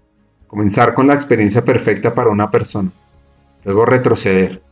[0.49, 2.90] Comenzar con la experiencia perfecta para una persona,
[3.64, 4.62] luego retroceder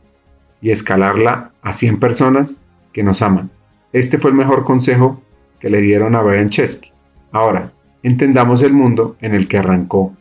[0.61, 3.51] y escalarla a 100 personas que nos aman.
[3.93, 5.21] Este fue el mejor consejo
[5.59, 6.91] que le dieron a Brian Chesky.
[7.31, 7.71] Ahora,
[8.07, 10.13] entendamos el mundo en el que arrancó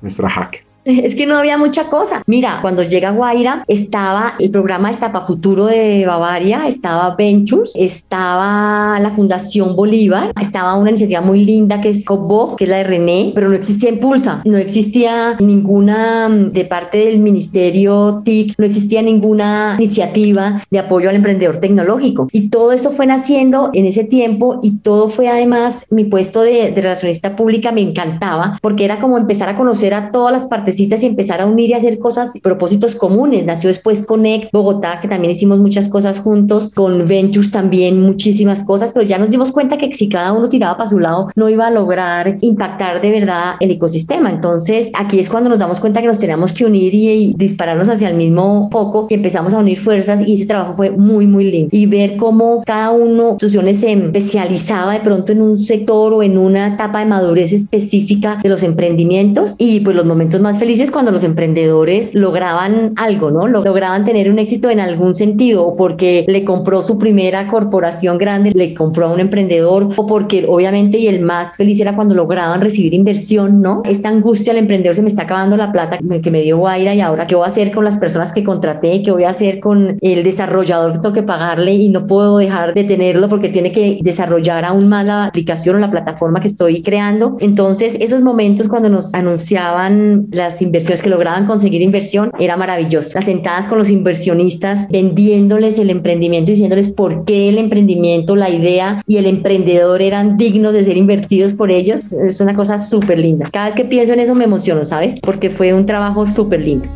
[0.00, 0.71] nuestra hacker.
[0.84, 2.22] Es que no había mucha cosa.
[2.26, 9.10] Mira, cuando llega Guaira, estaba el programa Estapa Futuro de Bavaria, estaba Ventures, estaba la
[9.10, 13.32] Fundación Bolívar, estaba una iniciativa muy linda que es COBO, que es la de René,
[13.32, 19.02] pero no existía Impulsa, no existía ninguna mm, de parte del Ministerio TIC, no existía
[19.02, 22.28] ninguna iniciativa de apoyo al emprendedor tecnológico.
[22.32, 26.72] Y todo eso fue naciendo en ese tiempo y todo fue además mi puesto de,
[26.72, 30.71] de relacionista pública me encantaba porque era como empezar a conocer a todas las partes
[30.72, 33.44] partecitas y empezar a unir y hacer cosas, propósitos comunes.
[33.44, 38.92] Nació después Connect Bogotá, que también hicimos muchas cosas juntos, con Ventures también muchísimas cosas,
[38.92, 41.66] pero ya nos dimos cuenta que si cada uno tiraba para su lado, no iba
[41.66, 44.30] a lograr impactar de verdad el ecosistema.
[44.30, 47.90] Entonces, aquí es cuando nos damos cuenta que nos teníamos que unir y, y dispararnos
[47.90, 51.50] hacia el mismo foco y empezamos a unir fuerzas y ese trabajo fue muy, muy
[51.50, 51.68] lindo.
[51.70, 56.38] Y ver cómo cada uno, instituciones se especializaba de pronto en un sector o en
[56.38, 61.10] una etapa de madurez específica de los emprendimientos y pues los momentos más felices cuando
[61.10, 63.48] los emprendedores lograban algo, ¿no?
[63.48, 68.52] Lograban tener un éxito en algún sentido o porque le compró su primera corporación grande,
[68.54, 72.60] le compró a un emprendedor o porque obviamente y el más feliz era cuando lograban
[72.60, 73.82] recibir inversión, ¿no?
[73.84, 77.00] Esta angustia al emprendedor se me está acabando la plata que me dio Guaira y
[77.00, 79.96] ahora qué voy a hacer con las personas que contraté, qué voy a hacer con
[80.00, 83.98] el desarrollador que tengo que pagarle y no puedo dejar de tenerlo porque tiene que
[84.00, 87.34] desarrollar aún más la aplicación o la plataforma que estoy creando.
[87.40, 93.12] Entonces, esos momentos cuando nos anunciaban las inversiones que lograban conseguir inversión era maravilloso.
[93.14, 99.02] Las sentadas con los inversionistas vendiéndoles el emprendimiento, diciéndoles por qué el emprendimiento, la idea
[99.06, 103.48] y el emprendedor eran dignos de ser invertidos por ellos, es una cosa súper linda.
[103.52, 105.16] Cada vez que pienso en eso me emociono, ¿sabes?
[105.20, 106.88] Porque fue un trabajo súper lindo.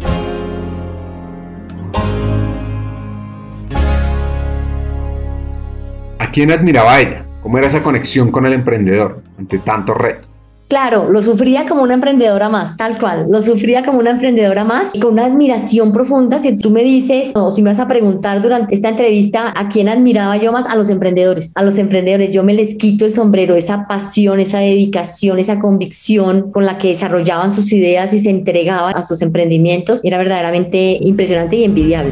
[6.18, 7.24] ¿A quién admiraba ella?
[7.42, 10.35] ¿Cómo era esa conexión con el emprendedor ante tantos retos?
[10.68, 13.28] Claro, lo sufría como una emprendedora más, tal cual.
[13.30, 16.42] Lo sufría como una emprendedora más, con una admiración profunda.
[16.42, 19.88] Si tú me dices, o si me vas a preguntar durante esta entrevista, ¿a quién
[19.88, 20.66] admiraba yo más?
[20.66, 21.52] A los emprendedores.
[21.54, 22.32] A los emprendedores.
[22.32, 26.88] Yo me les quito el sombrero, esa pasión, esa dedicación, esa convicción con la que
[26.88, 30.04] desarrollaban sus ideas y se entregaban a sus emprendimientos.
[30.04, 32.10] Era verdaderamente impresionante y envidiable.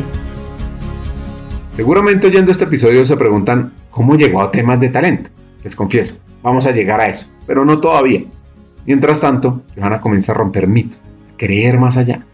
[1.73, 5.31] Seguramente oyendo este episodio se preguntan cómo llegó a temas de talento.
[5.64, 8.23] Les confieso, vamos a llegar a eso, pero no todavía.
[8.87, 11.01] Mientras tanto, Johanna comienza a romper mitos,
[11.33, 12.25] a creer más allá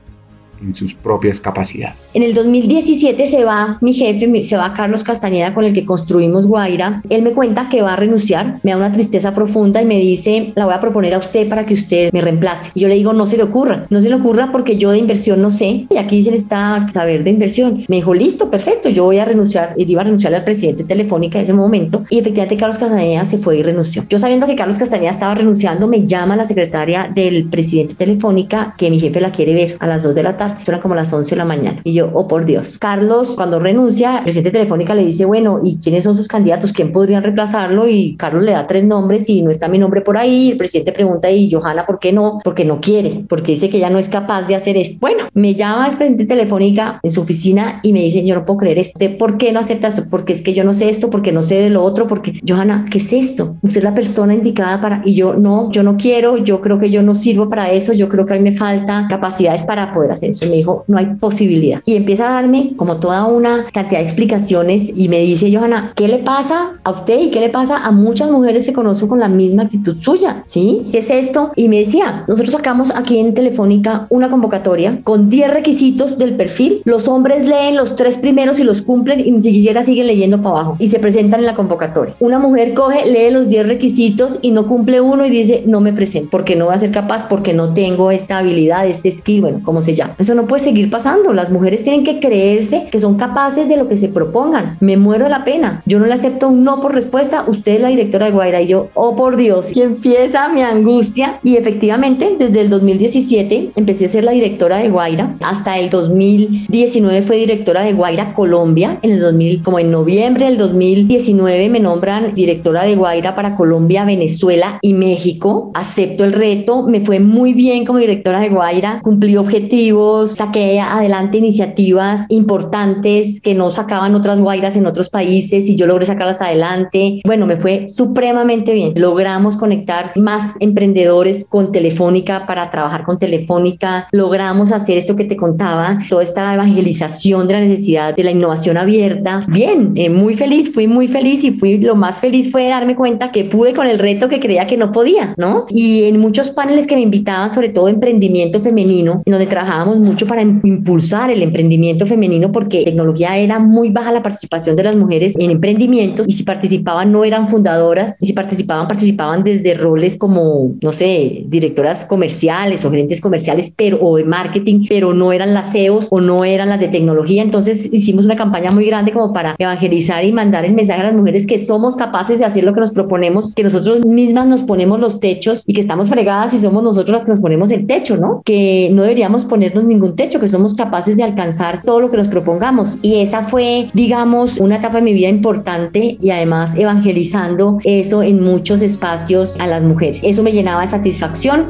[0.62, 1.96] en sus propias capacidades.
[2.14, 6.46] En el 2017 se va mi jefe, se va Carlos Castañeda con el que construimos
[6.46, 7.03] Guaira.
[7.09, 10.53] Él me cuenta que va a renunciar, me da una tristeza profunda y me dice,
[10.57, 12.73] la voy a proponer a usted para que usted me reemplace.
[12.75, 15.42] Yo le digo, no se le ocurra, no se le ocurra porque yo de inversión
[15.42, 17.85] no sé y aquí se está saber de inversión.
[17.88, 19.75] Me dijo, listo, perfecto, yo voy a renunciar.
[19.77, 23.38] Y iba a renunciar al presidente Telefónica en ese momento y efectivamente Carlos Castañeda se
[23.38, 24.05] fue y renunció.
[24.09, 28.90] Yo sabiendo que Carlos Castañeda estaba renunciando, me llama la secretaria del presidente Telefónica que
[28.90, 30.49] mi jefe la quiere ver a las 2 de la tarde.
[30.66, 31.80] Eran como las 11 de la mañana.
[31.84, 32.78] Y yo, oh por Dios.
[32.78, 36.72] Carlos, cuando renuncia, el presidente Telefónica le dice, bueno, ¿y quiénes son sus candidatos?
[36.72, 37.88] ¿Quién podrían reemplazarlo?
[37.88, 40.50] Y Carlos le da tres nombres y no está mi nombre por ahí.
[40.52, 42.40] El presidente pregunta, ¿y Johanna por qué no?
[42.44, 44.98] Porque no quiere, porque dice que ya no es capaz de hacer esto.
[45.00, 48.58] Bueno, me llama el presidente Telefónica en su oficina y me dice, yo no puedo
[48.58, 48.98] creer esto.
[49.18, 50.04] ¿Por qué no acepta esto?
[50.10, 52.86] Porque es que yo no sé esto, porque no sé de lo otro, porque Johanna,
[52.90, 53.56] ¿qué es esto?
[53.62, 55.02] Usted es la persona indicada para...
[55.04, 58.08] Y yo, no, yo no quiero, yo creo que yo no sirvo para eso, yo
[58.08, 60.39] creo que a mí me falta capacidades para poder hacer eso.
[60.42, 61.83] Me dijo, no hay posibilidad.
[61.85, 66.09] Y empieza a darme como toda una cantidad de explicaciones y me dice, Johanna, ¿qué
[66.09, 69.29] le pasa a usted y qué le pasa a muchas mujeres que conozco con la
[69.29, 70.42] misma actitud suya?
[70.46, 70.87] ¿Sí?
[70.92, 71.53] ¿Qué es esto?
[71.57, 76.83] Y me decía, nosotros sacamos aquí en Telefónica una convocatoria con 10 requisitos del perfil.
[76.85, 80.57] Los hombres leen los tres primeros y los cumplen y ni siquiera siguen leyendo para
[80.57, 82.14] abajo y se presentan en la convocatoria.
[82.20, 85.92] Una mujer coge, lee los 10 requisitos y no cumple uno y dice, no me
[85.92, 89.61] presento porque no va a ser capaz, porque no tengo esta habilidad, este skill, bueno,
[89.64, 90.14] como se llama.
[90.30, 91.32] Eso no puede seguir pasando.
[91.32, 94.76] Las mujeres tienen que creerse que son capaces de lo que se propongan.
[94.78, 95.82] Me muero la pena.
[95.86, 97.42] Yo no le acepto un no por respuesta.
[97.48, 99.74] Usted es la directora de Guaira y yo, oh por Dios.
[99.74, 101.40] Y empieza mi angustia.
[101.42, 105.34] Y efectivamente, desde el 2017 empecé a ser la directora de Guaira.
[105.40, 109.00] Hasta el 2019 fue directora de Guaira Colombia.
[109.02, 114.04] En el 2000, como en noviembre del 2019 me nombran directora de Guaira para Colombia,
[114.04, 115.72] Venezuela y México.
[115.74, 116.84] Acepto el reto.
[116.84, 119.00] Me fue muy bien como directora de Guaira.
[119.02, 120.19] Cumplí objetivos.
[120.26, 126.06] Saqué adelante iniciativas importantes que no sacaban otras guairas en otros países y yo logré
[126.06, 127.20] sacarlas adelante.
[127.24, 128.92] Bueno, me fue supremamente bien.
[128.96, 134.09] Logramos conectar más emprendedores con Telefónica para trabajar con Telefónica.
[134.12, 138.76] Logramos hacer esto que te contaba, toda esta evangelización de la necesidad de la innovación
[138.76, 139.44] abierta.
[139.48, 143.30] Bien, eh, muy feliz, fui muy feliz y fui lo más feliz fue darme cuenta
[143.30, 145.66] que pude con el reto que creía que no podía, ¿no?
[145.68, 150.27] Y en muchos paneles que me invitaban, sobre todo emprendimiento femenino, en donde trabajábamos mucho
[150.27, 155.35] para impulsar el emprendimiento femenino porque tecnología era muy baja la participación de las mujeres
[155.38, 160.73] en emprendimientos y si participaban no eran fundadoras y si participaban participaban desde roles como,
[160.83, 165.73] no sé, directoras comerciales o gerentes comerciales pero, o de marketing, pero no eran las
[165.73, 167.42] CEOs o no eran las de tecnología.
[167.42, 171.14] Entonces hicimos una campaña muy grande como para evangelizar y mandar el mensaje a las
[171.14, 174.99] mujeres que somos capaces de hacer lo que nos proponemos, que nosotros mismas nos ponemos
[174.99, 178.16] los techos y que estamos fregadas y somos nosotros las que nos ponemos el techo,
[178.16, 178.42] ¿no?
[178.44, 182.29] Que no deberíamos ponernos ningún techo, que somos capaces de alcanzar todo lo que nos
[182.29, 182.98] propongamos.
[183.03, 188.42] Y esa fue, digamos, una etapa de mi vida importante y además evangelizando eso en
[188.42, 190.22] muchos espacios a las mujeres.
[190.24, 191.66] Eso me llenaba de satisfacción.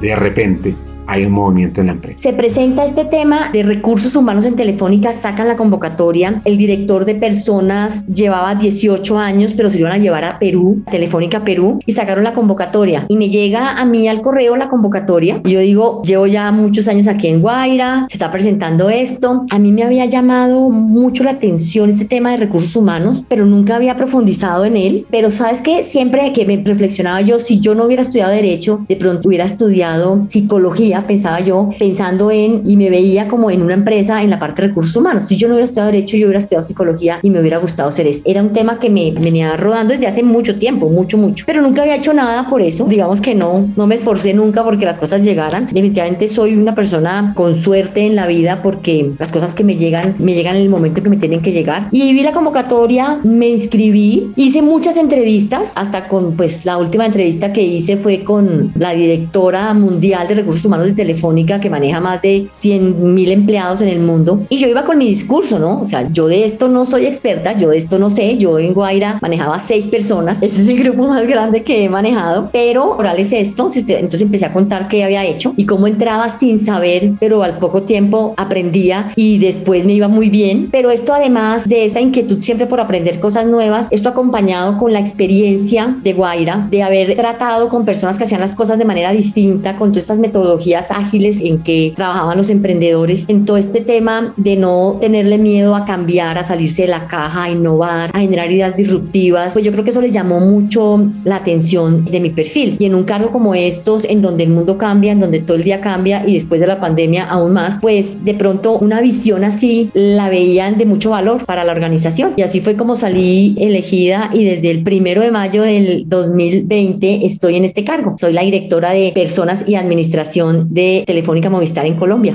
[0.00, 0.74] De repente,
[1.10, 2.18] hay un movimiento en la empresa.
[2.18, 6.40] Se presenta este tema de recursos humanos en Telefónica, sacan la convocatoria.
[6.44, 11.44] El director de personas llevaba 18 años, pero se iban a llevar a Perú, Telefónica
[11.44, 13.06] Perú, y sacaron la convocatoria.
[13.08, 15.40] Y me llega a mí al correo la convocatoria.
[15.44, 19.46] Y yo digo, llevo ya muchos años aquí en Guaira, se está presentando esto.
[19.50, 23.74] A mí me había llamado mucho la atención este tema de recursos humanos, pero nunca
[23.74, 25.06] había profundizado en él.
[25.10, 28.94] Pero sabes que siempre que me reflexionaba yo, si yo no hubiera estudiado derecho, de
[28.94, 34.22] pronto hubiera estudiado psicología pensaba yo, pensando en, y me veía como en una empresa
[34.22, 35.24] en la parte de recursos humanos.
[35.26, 38.06] Si yo no hubiera estudiado Derecho, yo hubiera estudiado Psicología y me hubiera gustado hacer
[38.06, 38.22] eso.
[38.24, 41.44] Era un tema que me venía rodando desde hace mucho tiempo, mucho, mucho.
[41.46, 42.86] Pero nunca había hecho nada por eso.
[42.86, 45.66] Digamos que no, no me esforcé nunca porque las cosas llegaran.
[45.66, 50.14] Definitivamente soy una persona con suerte en la vida porque las cosas que me llegan,
[50.18, 51.88] me llegan en el momento que me tienen que llegar.
[51.90, 57.52] Y vi la convocatoria, me inscribí, hice muchas entrevistas, hasta con, pues, la última entrevista
[57.52, 62.46] que hice fue con la directora mundial de recursos humanos Telefónica que maneja más de
[62.50, 64.44] 100 mil empleados en el mundo.
[64.48, 65.80] Y yo iba con mi discurso, ¿no?
[65.80, 68.38] O sea, yo de esto no soy experta, yo de esto no sé.
[68.38, 70.42] Yo en Guaira manejaba seis personas.
[70.42, 72.50] Ese es el grupo más grande que he manejado.
[72.52, 73.70] Pero oral es esto.
[73.74, 77.82] Entonces empecé a contar qué había hecho y cómo entraba sin saber, pero al poco
[77.82, 80.68] tiempo aprendía y después me iba muy bien.
[80.70, 85.00] Pero esto además de esta inquietud siempre por aprender cosas nuevas, esto acompañado con la
[85.00, 89.76] experiencia de Guaira, de haber tratado con personas que hacían las cosas de manera distinta,
[89.76, 94.56] con todas estas metodologías ágiles en que trabajaban los emprendedores en todo este tema de
[94.56, 98.76] no tenerle miedo a cambiar, a salirse de la caja, a innovar, a generar ideas
[98.76, 102.76] disruptivas, pues yo creo que eso les llamó mucho la atención de mi perfil.
[102.78, 105.64] Y en un cargo como estos, en donde el mundo cambia, en donde todo el
[105.64, 109.90] día cambia y después de la pandemia aún más, pues de pronto una visión así
[109.94, 112.34] la veían de mucho valor para la organización.
[112.36, 117.56] Y así fue como salí elegida y desde el primero de mayo del 2020 estoy
[117.56, 118.14] en este cargo.
[118.18, 122.34] Soy la directora de personas y administración de Telefónica Movistar en Colombia.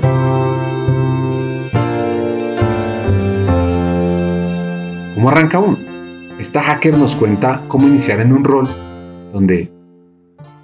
[5.14, 5.78] ¿Cómo arranca uno?
[6.38, 8.68] Esta hacker nos cuenta cómo iniciar en un rol
[9.32, 9.70] donde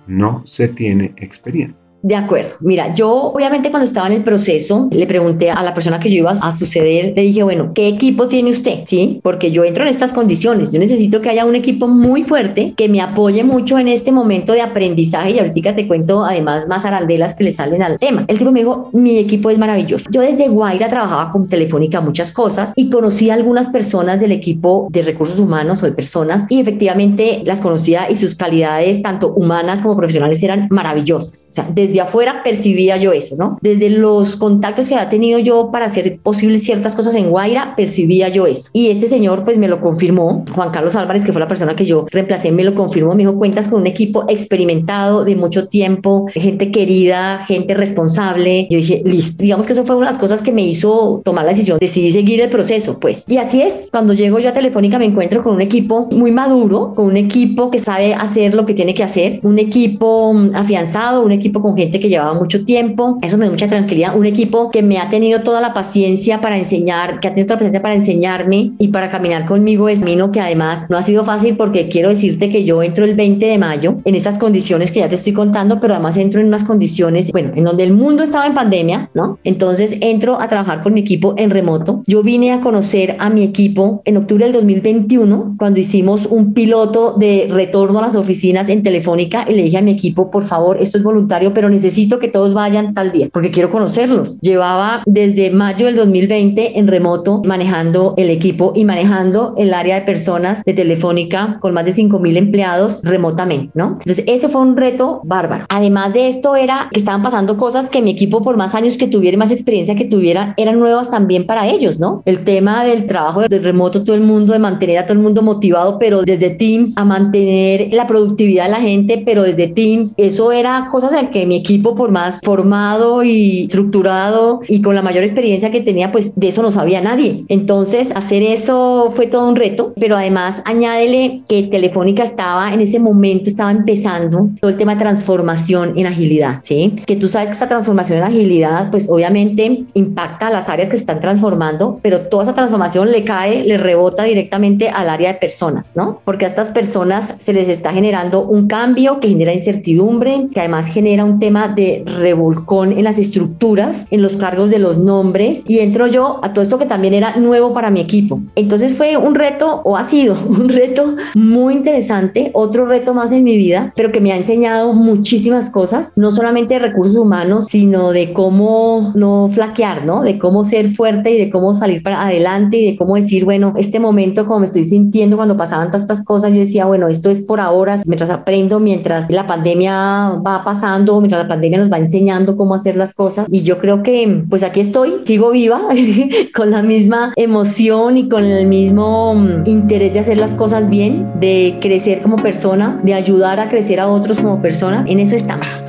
[0.06, 1.91] no se tiene experiencia.
[2.02, 2.50] De acuerdo.
[2.60, 6.16] Mira, yo obviamente cuando estaba en el proceso le pregunté a la persona que yo
[6.16, 8.80] iba a suceder, le dije, bueno, ¿qué equipo tiene usted?
[8.86, 10.72] Sí, porque yo entro en estas condiciones.
[10.72, 14.52] Yo necesito que haya un equipo muy fuerte que me apoye mucho en este momento
[14.52, 18.24] de aprendizaje y ahorita te cuento además más arandelas que le salen al tema.
[18.26, 20.06] El tipo me dijo, mi equipo es maravilloso.
[20.10, 24.88] Yo desde Guaira trabajaba con Telefónica muchas cosas y conocí a algunas personas del equipo
[24.90, 29.82] de recursos humanos o de personas y efectivamente las conocía y sus calidades tanto humanas
[29.82, 31.46] como profesionales eran maravillosas.
[31.48, 33.58] O sea, desde desde afuera percibía yo eso, ¿no?
[33.60, 38.30] Desde los contactos que había tenido yo para hacer posibles ciertas cosas en Guaira, percibía
[38.30, 38.70] yo eso.
[38.72, 41.84] Y este señor pues me lo confirmó, Juan Carlos Álvarez, que fue la persona que
[41.84, 46.26] yo reemplacé, me lo confirmó, me dijo, cuentas con un equipo experimentado de mucho tiempo,
[46.32, 48.66] gente querida, gente responsable.
[48.70, 51.44] Yo dije, listo, digamos que eso fue una de las cosas que me hizo tomar
[51.44, 53.26] la decisión, decidí seguir el proceso, pues.
[53.28, 56.94] Y así es, cuando llego yo a Telefónica me encuentro con un equipo muy maduro,
[56.94, 61.22] con un equipo que sabe hacer lo que tiene que hacer, un equipo mm, afianzado,
[61.22, 63.18] un equipo con gente que llevaba mucho tiempo.
[63.22, 64.16] Eso me da mucha tranquilidad.
[64.16, 67.56] Un equipo que me ha tenido toda la paciencia para enseñar, que ha tenido toda
[67.56, 71.24] la paciencia para enseñarme y para caminar conmigo es camino que además no ha sido
[71.24, 75.00] fácil porque quiero decirte que yo entro el 20 de mayo en esas condiciones que
[75.00, 78.22] ya te estoy contando, pero además entro en unas condiciones, bueno, en donde el mundo
[78.22, 79.38] estaba en pandemia, ¿no?
[79.44, 82.02] Entonces entro a trabajar con mi equipo en remoto.
[82.06, 87.14] Yo vine a conocer a mi equipo en octubre del 2021 cuando hicimos un piloto
[87.18, 90.78] de retorno a las oficinas en Telefónica y le dije a mi equipo, por favor,
[90.80, 94.38] esto es voluntario, pero necesito que todos vayan tal día, porque quiero conocerlos.
[94.40, 100.06] Llevaba desde mayo del 2020 en remoto manejando el equipo y manejando el área de
[100.06, 103.98] personas de Telefónica con más de 5 mil empleados remotamente, ¿no?
[104.00, 105.66] Entonces, ese fue un reto bárbaro.
[105.68, 109.08] Además de esto, era que estaban pasando cosas que mi equipo, por más años que
[109.08, 112.22] tuviera más experiencia que tuviera, eran nuevas también para ellos, ¿no?
[112.24, 115.42] El tema del trabajo de remoto, todo el mundo, de mantener a todo el mundo
[115.42, 120.52] motivado, pero desde Teams, a mantener la productividad de la gente, pero desde Teams, eso
[120.52, 125.22] era cosas en que mi equipo, por más formado y estructurado y con la mayor
[125.22, 127.44] experiencia que tenía, pues de eso no sabía nadie.
[127.48, 132.98] Entonces, hacer eso fue todo un reto, pero además añádele que Telefónica estaba en ese
[132.98, 136.96] momento, estaba empezando todo el tema de transformación en agilidad, ¿sí?
[137.06, 140.96] Que tú sabes que esta transformación en agilidad, pues obviamente impacta a las áreas que
[140.96, 145.38] se están transformando, pero toda esa transformación le cae, le rebota directamente al área de
[145.38, 146.20] personas, ¿no?
[146.24, 150.88] Porque a estas personas se les está generando un cambio que genera incertidumbre, que además
[150.88, 155.80] genera un tema de revolcón en las estructuras, en los cargos de los nombres y
[155.80, 158.40] entro yo a todo esto que también era nuevo para mi equipo.
[158.56, 163.44] Entonces fue un reto o ha sido un reto muy interesante, otro reto más en
[163.44, 168.12] mi vida, pero que me ha enseñado muchísimas cosas, no solamente de recursos humanos, sino
[168.12, 170.22] de cómo no flaquear, ¿no?
[170.22, 173.74] De cómo ser fuerte y de cómo salir para adelante y de cómo decir, bueno,
[173.76, 177.30] este momento como me estoy sintiendo cuando pasaban todas estas cosas, yo decía, bueno, esto
[177.30, 182.56] es por ahora, mientras aprendo, mientras la pandemia va pasando, la pandemia nos va enseñando
[182.56, 185.80] cómo hacer las cosas y yo creo que pues aquí estoy, sigo viva
[186.54, 191.32] con la misma emoción y con el mismo mm, interés de hacer las cosas bien,
[191.40, 195.84] de crecer como persona, de ayudar a crecer a otros como persona, en eso estamos.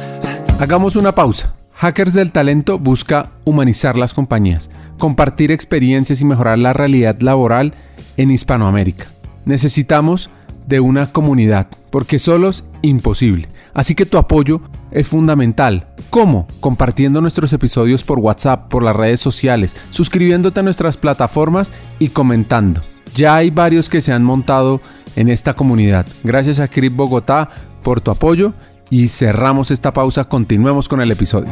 [0.59, 1.53] Hagamos una pausa.
[1.73, 7.73] Hackers del Talento busca humanizar las compañías, compartir experiencias y mejorar la realidad laboral
[8.15, 9.07] en Hispanoamérica.
[9.45, 10.29] Necesitamos
[10.67, 13.47] de una comunidad, porque solo es imposible.
[13.73, 14.61] Así que tu apoyo
[14.91, 15.87] es fundamental.
[16.09, 16.47] ¿Cómo?
[16.59, 22.81] Compartiendo nuestros episodios por WhatsApp, por las redes sociales, suscribiéndote a nuestras plataformas y comentando.
[23.15, 24.81] Ya hay varios que se han montado
[25.15, 26.05] en esta comunidad.
[26.23, 27.49] Gracias a Crip Bogotá
[27.83, 28.53] por tu apoyo
[28.89, 30.25] y cerramos esta pausa.
[30.25, 31.51] Continuemos con el episodio.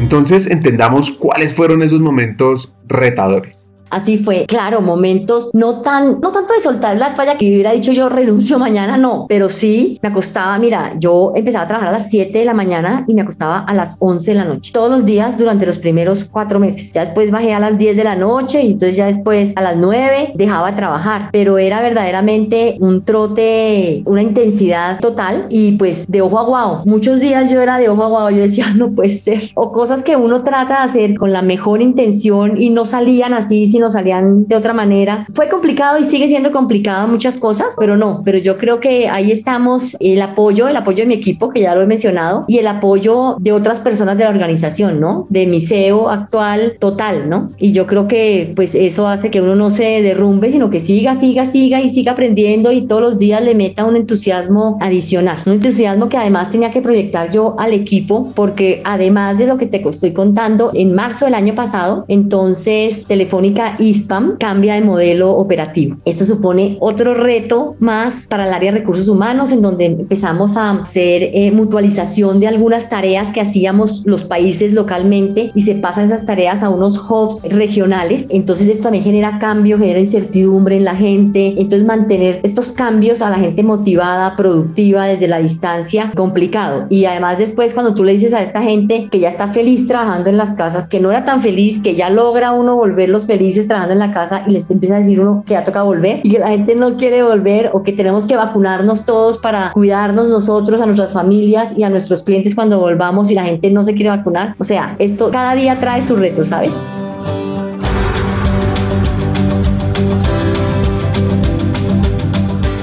[0.00, 3.70] Entonces entendamos cuáles fueron esos momentos retadores.
[3.90, 7.92] Así fue, claro, momentos no tan, no tanto de soltar la toalla que hubiera dicho
[7.92, 12.10] yo renuncio mañana, no, pero sí me acostaba, mira, yo empezaba a trabajar a las
[12.10, 15.04] 7 de la mañana y me acostaba a las 11 de la noche, todos los
[15.04, 16.92] días durante los primeros cuatro meses.
[16.92, 19.76] Ya después bajé a las 10 de la noche y entonces ya después a las
[19.76, 26.22] 9 dejaba de trabajar, pero era verdaderamente un trote, una intensidad total y pues de
[26.22, 26.82] ojo aguado.
[26.84, 29.50] Muchos días yo era de ojo aguado, yo decía, no puede ser.
[29.54, 33.68] O cosas que uno trata de hacer con la mejor intención y no salían así,
[33.78, 35.26] nos salían de otra manera.
[35.32, 39.32] Fue complicado y sigue siendo complicado muchas cosas, pero no, pero yo creo que ahí
[39.32, 42.66] estamos el apoyo, el apoyo de mi equipo, que ya lo he mencionado, y el
[42.66, 45.26] apoyo de otras personas de la organización, ¿no?
[45.28, 47.50] De mi CEO actual total, ¿no?
[47.58, 51.14] Y yo creo que pues eso hace que uno no se derrumbe, sino que siga,
[51.14, 55.54] siga, siga y siga aprendiendo y todos los días le meta un entusiasmo adicional, un
[55.54, 59.88] entusiasmo que además tenía que proyectar yo al equipo, porque además de lo que te
[59.88, 65.96] estoy contando, en marzo del año pasado, entonces Telefónica ISPAM cambia de modelo operativo.
[66.04, 70.70] Esto supone otro reto más para el área de recursos humanos, en donde empezamos a
[70.70, 76.26] hacer eh, mutualización de algunas tareas que hacíamos los países localmente y se pasan esas
[76.26, 78.26] tareas a unos hubs regionales.
[78.30, 81.54] Entonces esto también genera cambio, genera incertidumbre en la gente.
[81.58, 86.86] Entonces mantener estos cambios a la gente motivada, productiva desde la distancia, complicado.
[86.90, 90.30] Y además después cuando tú le dices a esta gente que ya está feliz trabajando
[90.30, 93.94] en las casas, que no era tan feliz, que ya logra uno volverlos felices, trabajando
[93.94, 96.38] en la casa y les empieza a decir uno que ya toca volver y que
[96.38, 100.86] la gente no quiere volver o que tenemos que vacunarnos todos para cuidarnos nosotros, a
[100.86, 104.54] nuestras familias y a nuestros clientes cuando volvamos y la gente no se quiere vacunar.
[104.58, 106.74] O sea, esto cada día trae su reto, ¿sabes?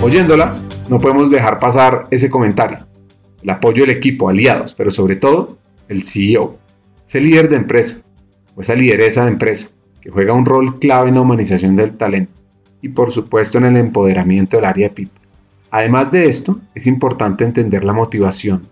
[0.02, 0.56] Oyéndola,
[0.88, 2.86] no podemos dejar pasar ese comentario.
[3.42, 5.58] El apoyo del equipo, aliados, pero sobre todo
[5.88, 6.58] el CEO,
[7.08, 7.98] ese líder de empresa
[8.56, 9.75] o esa lideresa de empresa
[10.06, 12.32] que juega un rol clave en la humanización del talento
[12.80, 15.20] y por supuesto en el empoderamiento del área people.
[15.72, 18.68] Además de esto, es importante entender la motivación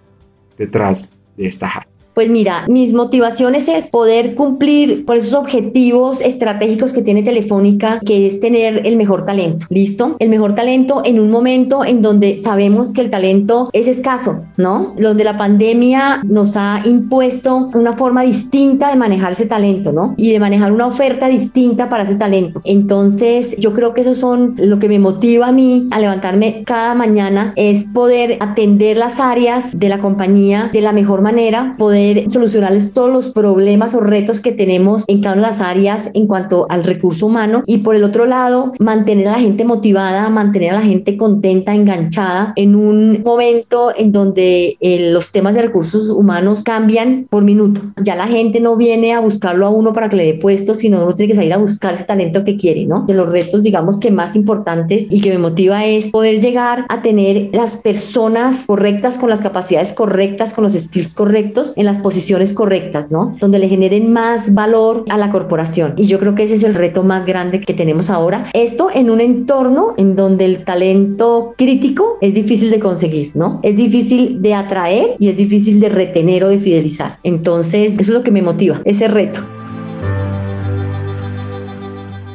[0.59, 1.92] detrás de esta hack.
[2.13, 8.27] Pues mira, mis motivaciones es poder cumplir por esos objetivos estratégicos que tiene Telefónica, que
[8.27, 9.65] es tener el mejor talento.
[9.69, 10.15] ¿Listo?
[10.19, 14.93] El mejor talento en un momento en donde sabemos que el talento es escaso, ¿no?
[14.99, 20.13] Donde la pandemia nos ha impuesto una forma distinta de manejar ese talento, ¿no?
[20.15, 22.61] Y de manejar una oferta distinta para ese talento.
[22.63, 26.93] Entonces, yo creo que eso son lo que me motiva a mí a levantarme cada
[26.93, 32.31] mañana es poder atender las áreas de la compañía de la mejor manera, poder poder
[32.31, 36.27] solucionarles todos los problemas o retos que tenemos en cada una de las áreas en
[36.27, 40.71] cuanto al recurso humano y por el otro lado mantener a la gente motivada, mantener
[40.71, 46.09] a la gente contenta, enganchada en un momento en donde eh, los temas de recursos
[46.09, 47.81] humanos cambian por minuto.
[48.03, 51.01] Ya la gente no viene a buscarlo a uno para que le dé puestos, sino
[51.03, 53.05] uno tiene que salir a buscar ese talento que quiere, ¿no?
[53.05, 57.01] De los retos, digamos que más importantes y que me motiva es poder llegar a
[57.01, 62.53] tener las personas correctas con las capacidades correctas, con los skills correctos, en las posiciones
[62.53, 63.37] correctas, ¿no?
[63.39, 65.93] Donde le generen más valor a la corporación.
[65.95, 68.45] Y yo creo que ese es el reto más grande que tenemos ahora.
[68.53, 73.59] Esto en un entorno en donde el talento crítico es difícil de conseguir, ¿no?
[73.61, 77.19] Es difícil de atraer y es difícil de retener o de fidelizar.
[77.23, 79.41] Entonces, eso es lo que me motiva, ese reto.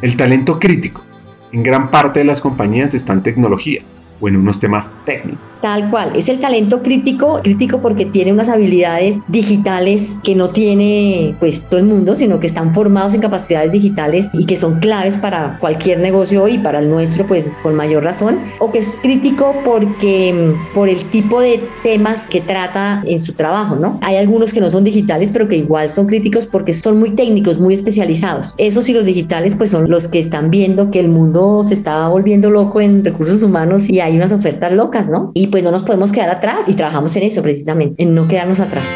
[0.03, 1.03] El talento crítico.
[1.51, 3.83] En gran parte de las compañías está en tecnología
[4.21, 5.49] o en unos temas técnicos.
[5.61, 11.35] Tal cual, es el talento crítico, crítico porque tiene unas habilidades digitales que no tiene
[11.41, 15.17] pues todo el mundo, sino que están formados en capacidades digitales y que son claves
[15.17, 19.53] para cualquier negocio y para el nuestro pues con mayor razón, o que es crítico
[19.65, 23.99] porque mm, por el tipo de temas que trata en su trabajo, ¿no?
[24.03, 27.59] Hay algunos que no son digitales, pero que igual son críticos porque son muy técnicos,
[27.59, 28.55] muy especializados.
[28.59, 32.07] Esos y los digitales pues son los que están viendo que el mundo se está
[32.07, 35.33] volviendo loco en recursos humanos y hay unas ofertas locas, ¿no?
[35.35, 38.61] Y pues no nos podemos quedar atrás y trabajamos en eso precisamente, en no quedarnos
[38.61, 38.87] atrás.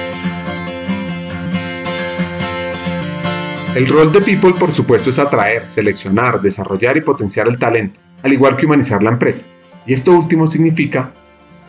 [3.74, 8.32] El rol de People, por supuesto, es atraer, seleccionar, desarrollar y potenciar el talento, al
[8.32, 9.46] igual que humanizar la empresa.
[9.86, 11.12] Y esto último significa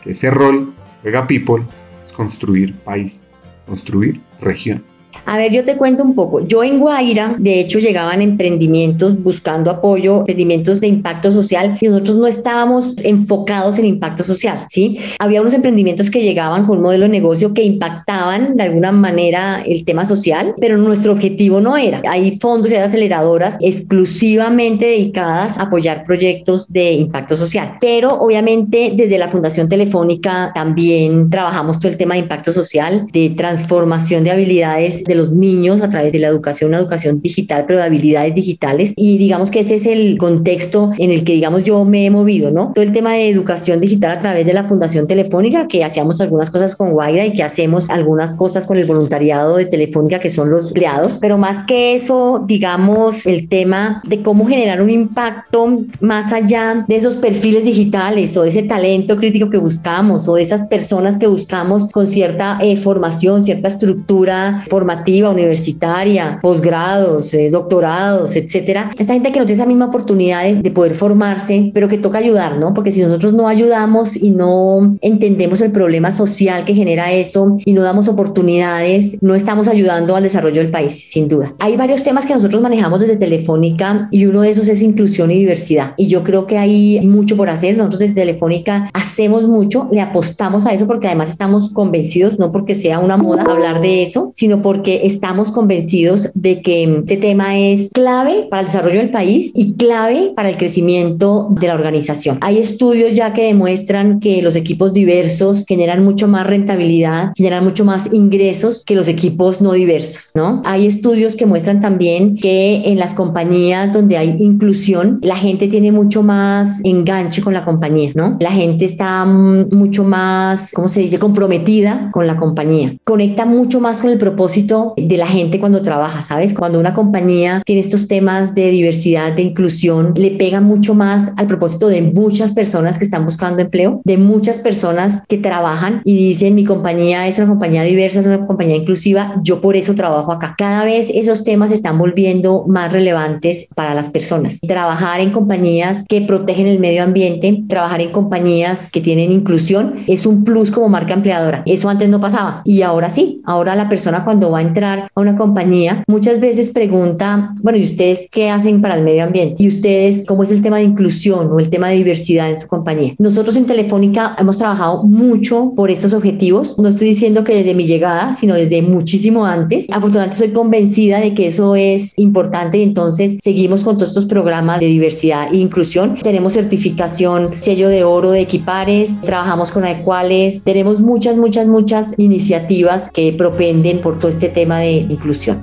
[0.02, 1.64] que ese rol juega People
[2.04, 3.24] es construir país,
[3.66, 4.84] construir región.
[5.26, 6.46] A ver, yo te cuento un poco.
[6.46, 12.16] Yo en Guaira, de hecho, llegaban emprendimientos buscando apoyo, emprendimientos de impacto social y nosotros
[12.16, 14.98] no estábamos enfocados en impacto social, ¿sí?
[15.18, 19.62] Había unos emprendimientos que llegaban con un modelo de negocio que impactaban de alguna manera
[19.64, 22.02] el tema social, pero nuestro objetivo no era.
[22.08, 27.78] Hay fondos y hay aceleradoras exclusivamente dedicadas a apoyar proyectos de impacto social.
[27.80, 33.30] Pero obviamente desde la Fundación Telefónica también trabajamos todo el tema de impacto social, de
[33.30, 37.78] transformación de habilidades de los niños a través de la educación, una educación digital, pero
[37.78, 38.94] de habilidades digitales.
[38.96, 42.50] Y digamos que ese es el contexto en el que, digamos, yo me he movido,
[42.50, 42.72] ¿no?
[42.74, 46.50] Todo el tema de educación digital a través de la Fundación Telefónica, que hacíamos algunas
[46.50, 50.50] cosas con Guaira y que hacemos algunas cosas con el voluntariado de Telefónica, que son
[50.50, 51.18] los creados.
[51.20, 56.96] Pero más que eso, digamos, el tema de cómo generar un impacto más allá de
[56.96, 61.26] esos perfiles digitales o de ese talento crítico que buscamos o de esas personas que
[61.26, 68.90] buscamos con cierta eh, formación, cierta estructura formativa universitaria, posgrados, eh, doctorados, etcétera.
[68.98, 72.58] Esta gente que no tiene esa misma oportunidad de, poder formarse, pero que toca ayudar,
[72.58, 72.74] ¿no?
[72.74, 77.72] Porque si nosotros no ayudamos y no entendemos el problema social que genera eso y
[77.72, 81.54] no damos oportunidades, no estamos ayudando al desarrollo del país, sin duda.
[81.60, 85.38] Hay varios temas que nosotros manejamos desde Telefónica y uno de esos es inclusión y
[85.38, 85.92] diversidad.
[85.96, 87.76] Y yo creo que hay mucho por hacer.
[87.76, 92.74] Nosotros desde Telefónica hacemos mucho, le apostamos a eso porque además estamos convencidos, no porque
[92.74, 97.58] sea una moda hablar de eso, sino porque porque estamos convencidos de que este tema
[97.58, 102.36] es clave para el desarrollo del país y clave para el crecimiento de la organización.
[102.42, 107.86] Hay estudios ya que demuestran que los equipos diversos generan mucho más rentabilidad, generan mucho
[107.86, 110.60] más ingresos que los equipos no diversos, ¿no?
[110.66, 115.92] Hay estudios que muestran también que en las compañías donde hay inclusión, la gente tiene
[115.92, 118.36] mucho más enganche con la compañía, ¿no?
[118.38, 122.98] La gente está mucho más, ¿cómo se dice?, comprometida con la compañía.
[123.04, 124.63] Conecta mucho más con el propósito
[124.96, 126.54] de la gente cuando trabaja, ¿sabes?
[126.54, 131.46] Cuando una compañía tiene estos temas de diversidad, de inclusión, le pega mucho más al
[131.46, 136.54] propósito de muchas personas que están buscando empleo, de muchas personas que trabajan y dicen
[136.54, 140.54] mi compañía es una compañía diversa, es una compañía inclusiva, yo por eso trabajo acá.
[140.56, 144.60] Cada vez esos temas se están volviendo más relevantes para las personas.
[144.60, 150.26] Trabajar en compañías que protegen el medio ambiente, trabajar en compañías que tienen inclusión es
[150.26, 151.62] un plus como marca empleadora.
[151.66, 155.20] Eso antes no pasaba y ahora sí, ahora la persona cuando va a entrar a
[155.20, 159.62] una compañía, muchas veces pregunta, bueno, ¿y ustedes qué hacen para el medio ambiente?
[159.62, 162.66] ¿Y ustedes cómo es el tema de inclusión o el tema de diversidad en su
[162.66, 163.14] compañía?
[163.18, 166.78] Nosotros en Telefónica hemos trabajado mucho por esos objetivos.
[166.78, 169.86] No estoy diciendo que desde mi llegada, sino desde muchísimo antes.
[169.90, 174.80] Afortunadamente soy convencida de que eso es importante y entonces seguimos con todos estos programas
[174.80, 176.16] de diversidad e inclusión.
[176.22, 183.10] Tenemos certificación, sello de oro de equipares, trabajamos con Adecuales, tenemos muchas, muchas, muchas iniciativas
[183.10, 185.58] que propenden por todo este este tema de inclusión.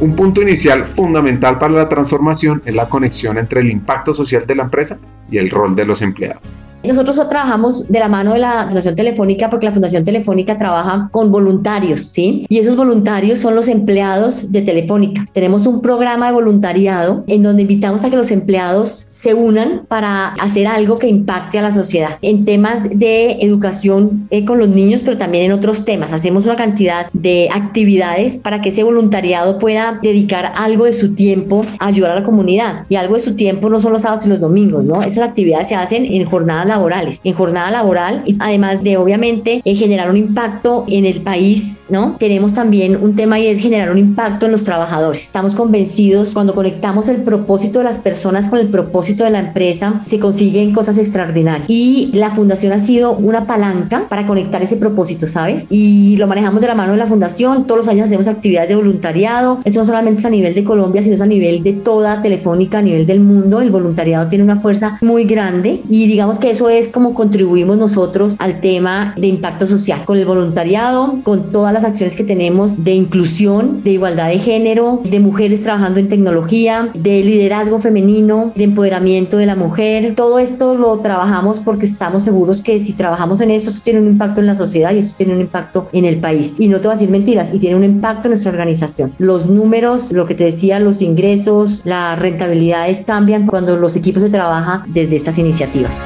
[0.00, 4.56] Un punto inicial fundamental para la transformación es la conexión entre el impacto social de
[4.56, 4.98] la empresa
[5.30, 6.42] y el rol de los empleados.
[6.82, 11.30] Nosotros trabajamos de la mano de la Fundación Telefónica porque la Fundación Telefónica trabaja con
[11.30, 12.46] voluntarios, ¿sí?
[12.48, 15.26] Y esos voluntarios son los empleados de Telefónica.
[15.34, 20.28] Tenemos un programa de voluntariado en donde invitamos a que los empleados se unan para
[20.28, 25.02] hacer algo que impacte a la sociedad en temas de educación eh, con los niños,
[25.04, 26.12] pero también en otros temas.
[26.12, 31.66] Hacemos una cantidad de actividades para que ese voluntariado pueda dedicar algo de su tiempo
[31.78, 32.86] a ayudar a la comunidad.
[32.88, 35.02] Y algo de su tiempo no son los sábados y los domingos, ¿no?
[35.02, 37.20] Esas actividades se hacen en jornadas laborales.
[37.24, 42.16] En jornada laboral, además de obviamente eh, generar un impacto en el país, ¿no?
[42.18, 45.22] Tenemos también un tema y es generar un impacto en los trabajadores.
[45.22, 50.00] Estamos convencidos cuando conectamos el propósito de las personas con el propósito de la empresa,
[50.06, 51.68] se consiguen cosas extraordinarias.
[51.68, 55.66] Y la fundación ha sido una palanca para conectar ese propósito, ¿sabes?
[55.68, 57.66] Y lo manejamos de la mano de la fundación.
[57.66, 59.60] Todos los años hacemos actividades de voluntariado.
[59.64, 62.78] Eso no solamente es a nivel de Colombia, sino es a nivel de toda Telefónica,
[62.78, 63.60] a nivel del mundo.
[63.60, 68.36] El voluntariado tiene una fuerza muy grande y digamos que eso es como contribuimos nosotros
[68.38, 72.92] al tema de impacto social con el voluntariado, con todas las acciones que tenemos de
[72.92, 79.38] inclusión, de igualdad de género, de mujeres trabajando en tecnología, de liderazgo femenino, de empoderamiento
[79.38, 80.14] de la mujer.
[80.14, 84.08] Todo esto lo trabajamos porque estamos seguros que si trabajamos en esto, eso tiene un
[84.08, 86.52] impacto en la sociedad y eso tiene un impacto en el país.
[86.58, 89.14] Y no te voy a decir mentiras, y tiene un impacto en nuestra organización.
[89.16, 94.28] Los números, lo que te decía, los ingresos, las rentabilidades cambian cuando los equipos se
[94.28, 96.00] trabajan desde estas iniciativas.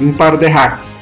[0.00, 0.96] Un par de hacks.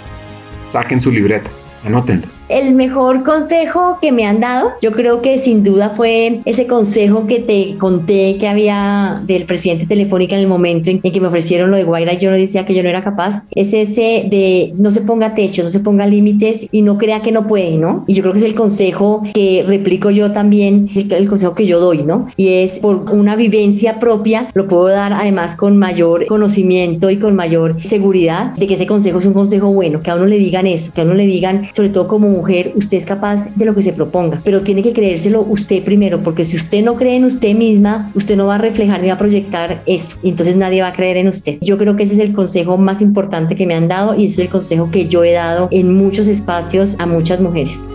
[0.68, 1.50] Saquen su libreta,
[1.84, 6.66] anótenlos el mejor consejo que me han dado, yo creo que sin duda fue ese
[6.66, 11.28] consejo que te conté que había del presidente Telefónica en el momento en que me
[11.28, 13.44] ofrecieron lo de Guaira yo decía que yo no era capaz.
[13.54, 17.32] Es ese de no se ponga techo, no se ponga límites y no crea que
[17.32, 18.04] no puede, ¿no?
[18.06, 21.66] Y yo creo que es el consejo que replico yo también, el, el consejo que
[21.66, 22.26] yo doy, ¿no?
[22.36, 27.34] Y es por una vivencia propia, lo puedo dar además con mayor conocimiento y con
[27.34, 30.66] mayor seguridad de que ese consejo es un consejo bueno, que a uno le digan
[30.66, 33.74] eso, que a uno le digan, sobre todo como mujer, usted es capaz de lo
[33.74, 37.24] que se proponga, pero tiene que creérselo usted primero, porque si usted no cree en
[37.24, 40.82] usted misma, usted no va a reflejar ni va a proyectar eso, y entonces nadie
[40.82, 41.58] va a creer en usted.
[41.60, 44.34] Yo creo que ese es el consejo más importante que me han dado y ese
[44.34, 47.90] es el consejo que yo he dado en muchos espacios a muchas mujeres.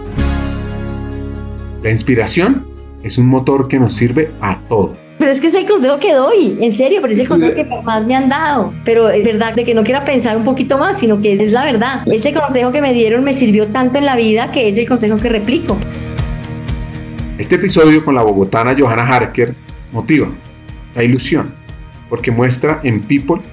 [1.83, 2.65] La inspiración
[3.03, 6.15] es un motor que nos sirve a todos pero es que es el consejo que
[6.15, 8.73] doy, en serio, pero es el consejo que más me han dado.
[8.83, 11.63] Pero es verdad de que no quiera pensar un poquito más, sino que es la
[11.63, 12.01] verdad.
[12.07, 15.17] Ese consejo que me dieron me sirvió tanto en la vida que es el consejo
[15.17, 15.77] que replico.
[17.37, 19.53] Este episodio con la bogotana Johanna Harker
[19.91, 20.27] motiva
[20.95, 21.53] la ilusión,
[22.09, 23.43] porque muestra en People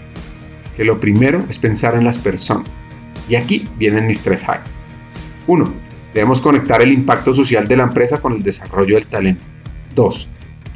[0.75, 2.69] que lo primero es pensar en las personas.
[3.29, 4.81] Y aquí vienen mis tres hacks.
[5.47, 5.71] Uno,
[6.15, 9.45] Debemos conectar el impacto social de la empresa con el desarrollo del talento.
[9.95, 10.29] Dos,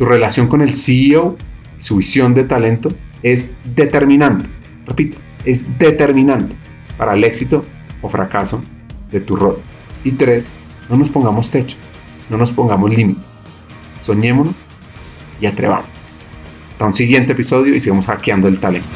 [0.03, 1.37] tu relación con el CEO
[1.79, 2.89] su visión de talento
[3.23, 4.51] es determinante.
[4.85, 6.57] Repito, es determinante
[6.99, 7.65] para el éxito
[8.01, 8.65] o fracaso
[9.13, 9.63] de tu rol.
[10.03, 10.53] Y tres,
[10.91, 11.77] no nos pongamos techo,
[12.31, 13.21] no nos pongamos límite.
[14.01, 14.57] Soñémonos
[15.41, 15.87] y atrevamos.
[16.73, 18.89] Hasta un siguiente episodio y sigamos hackeando el talento.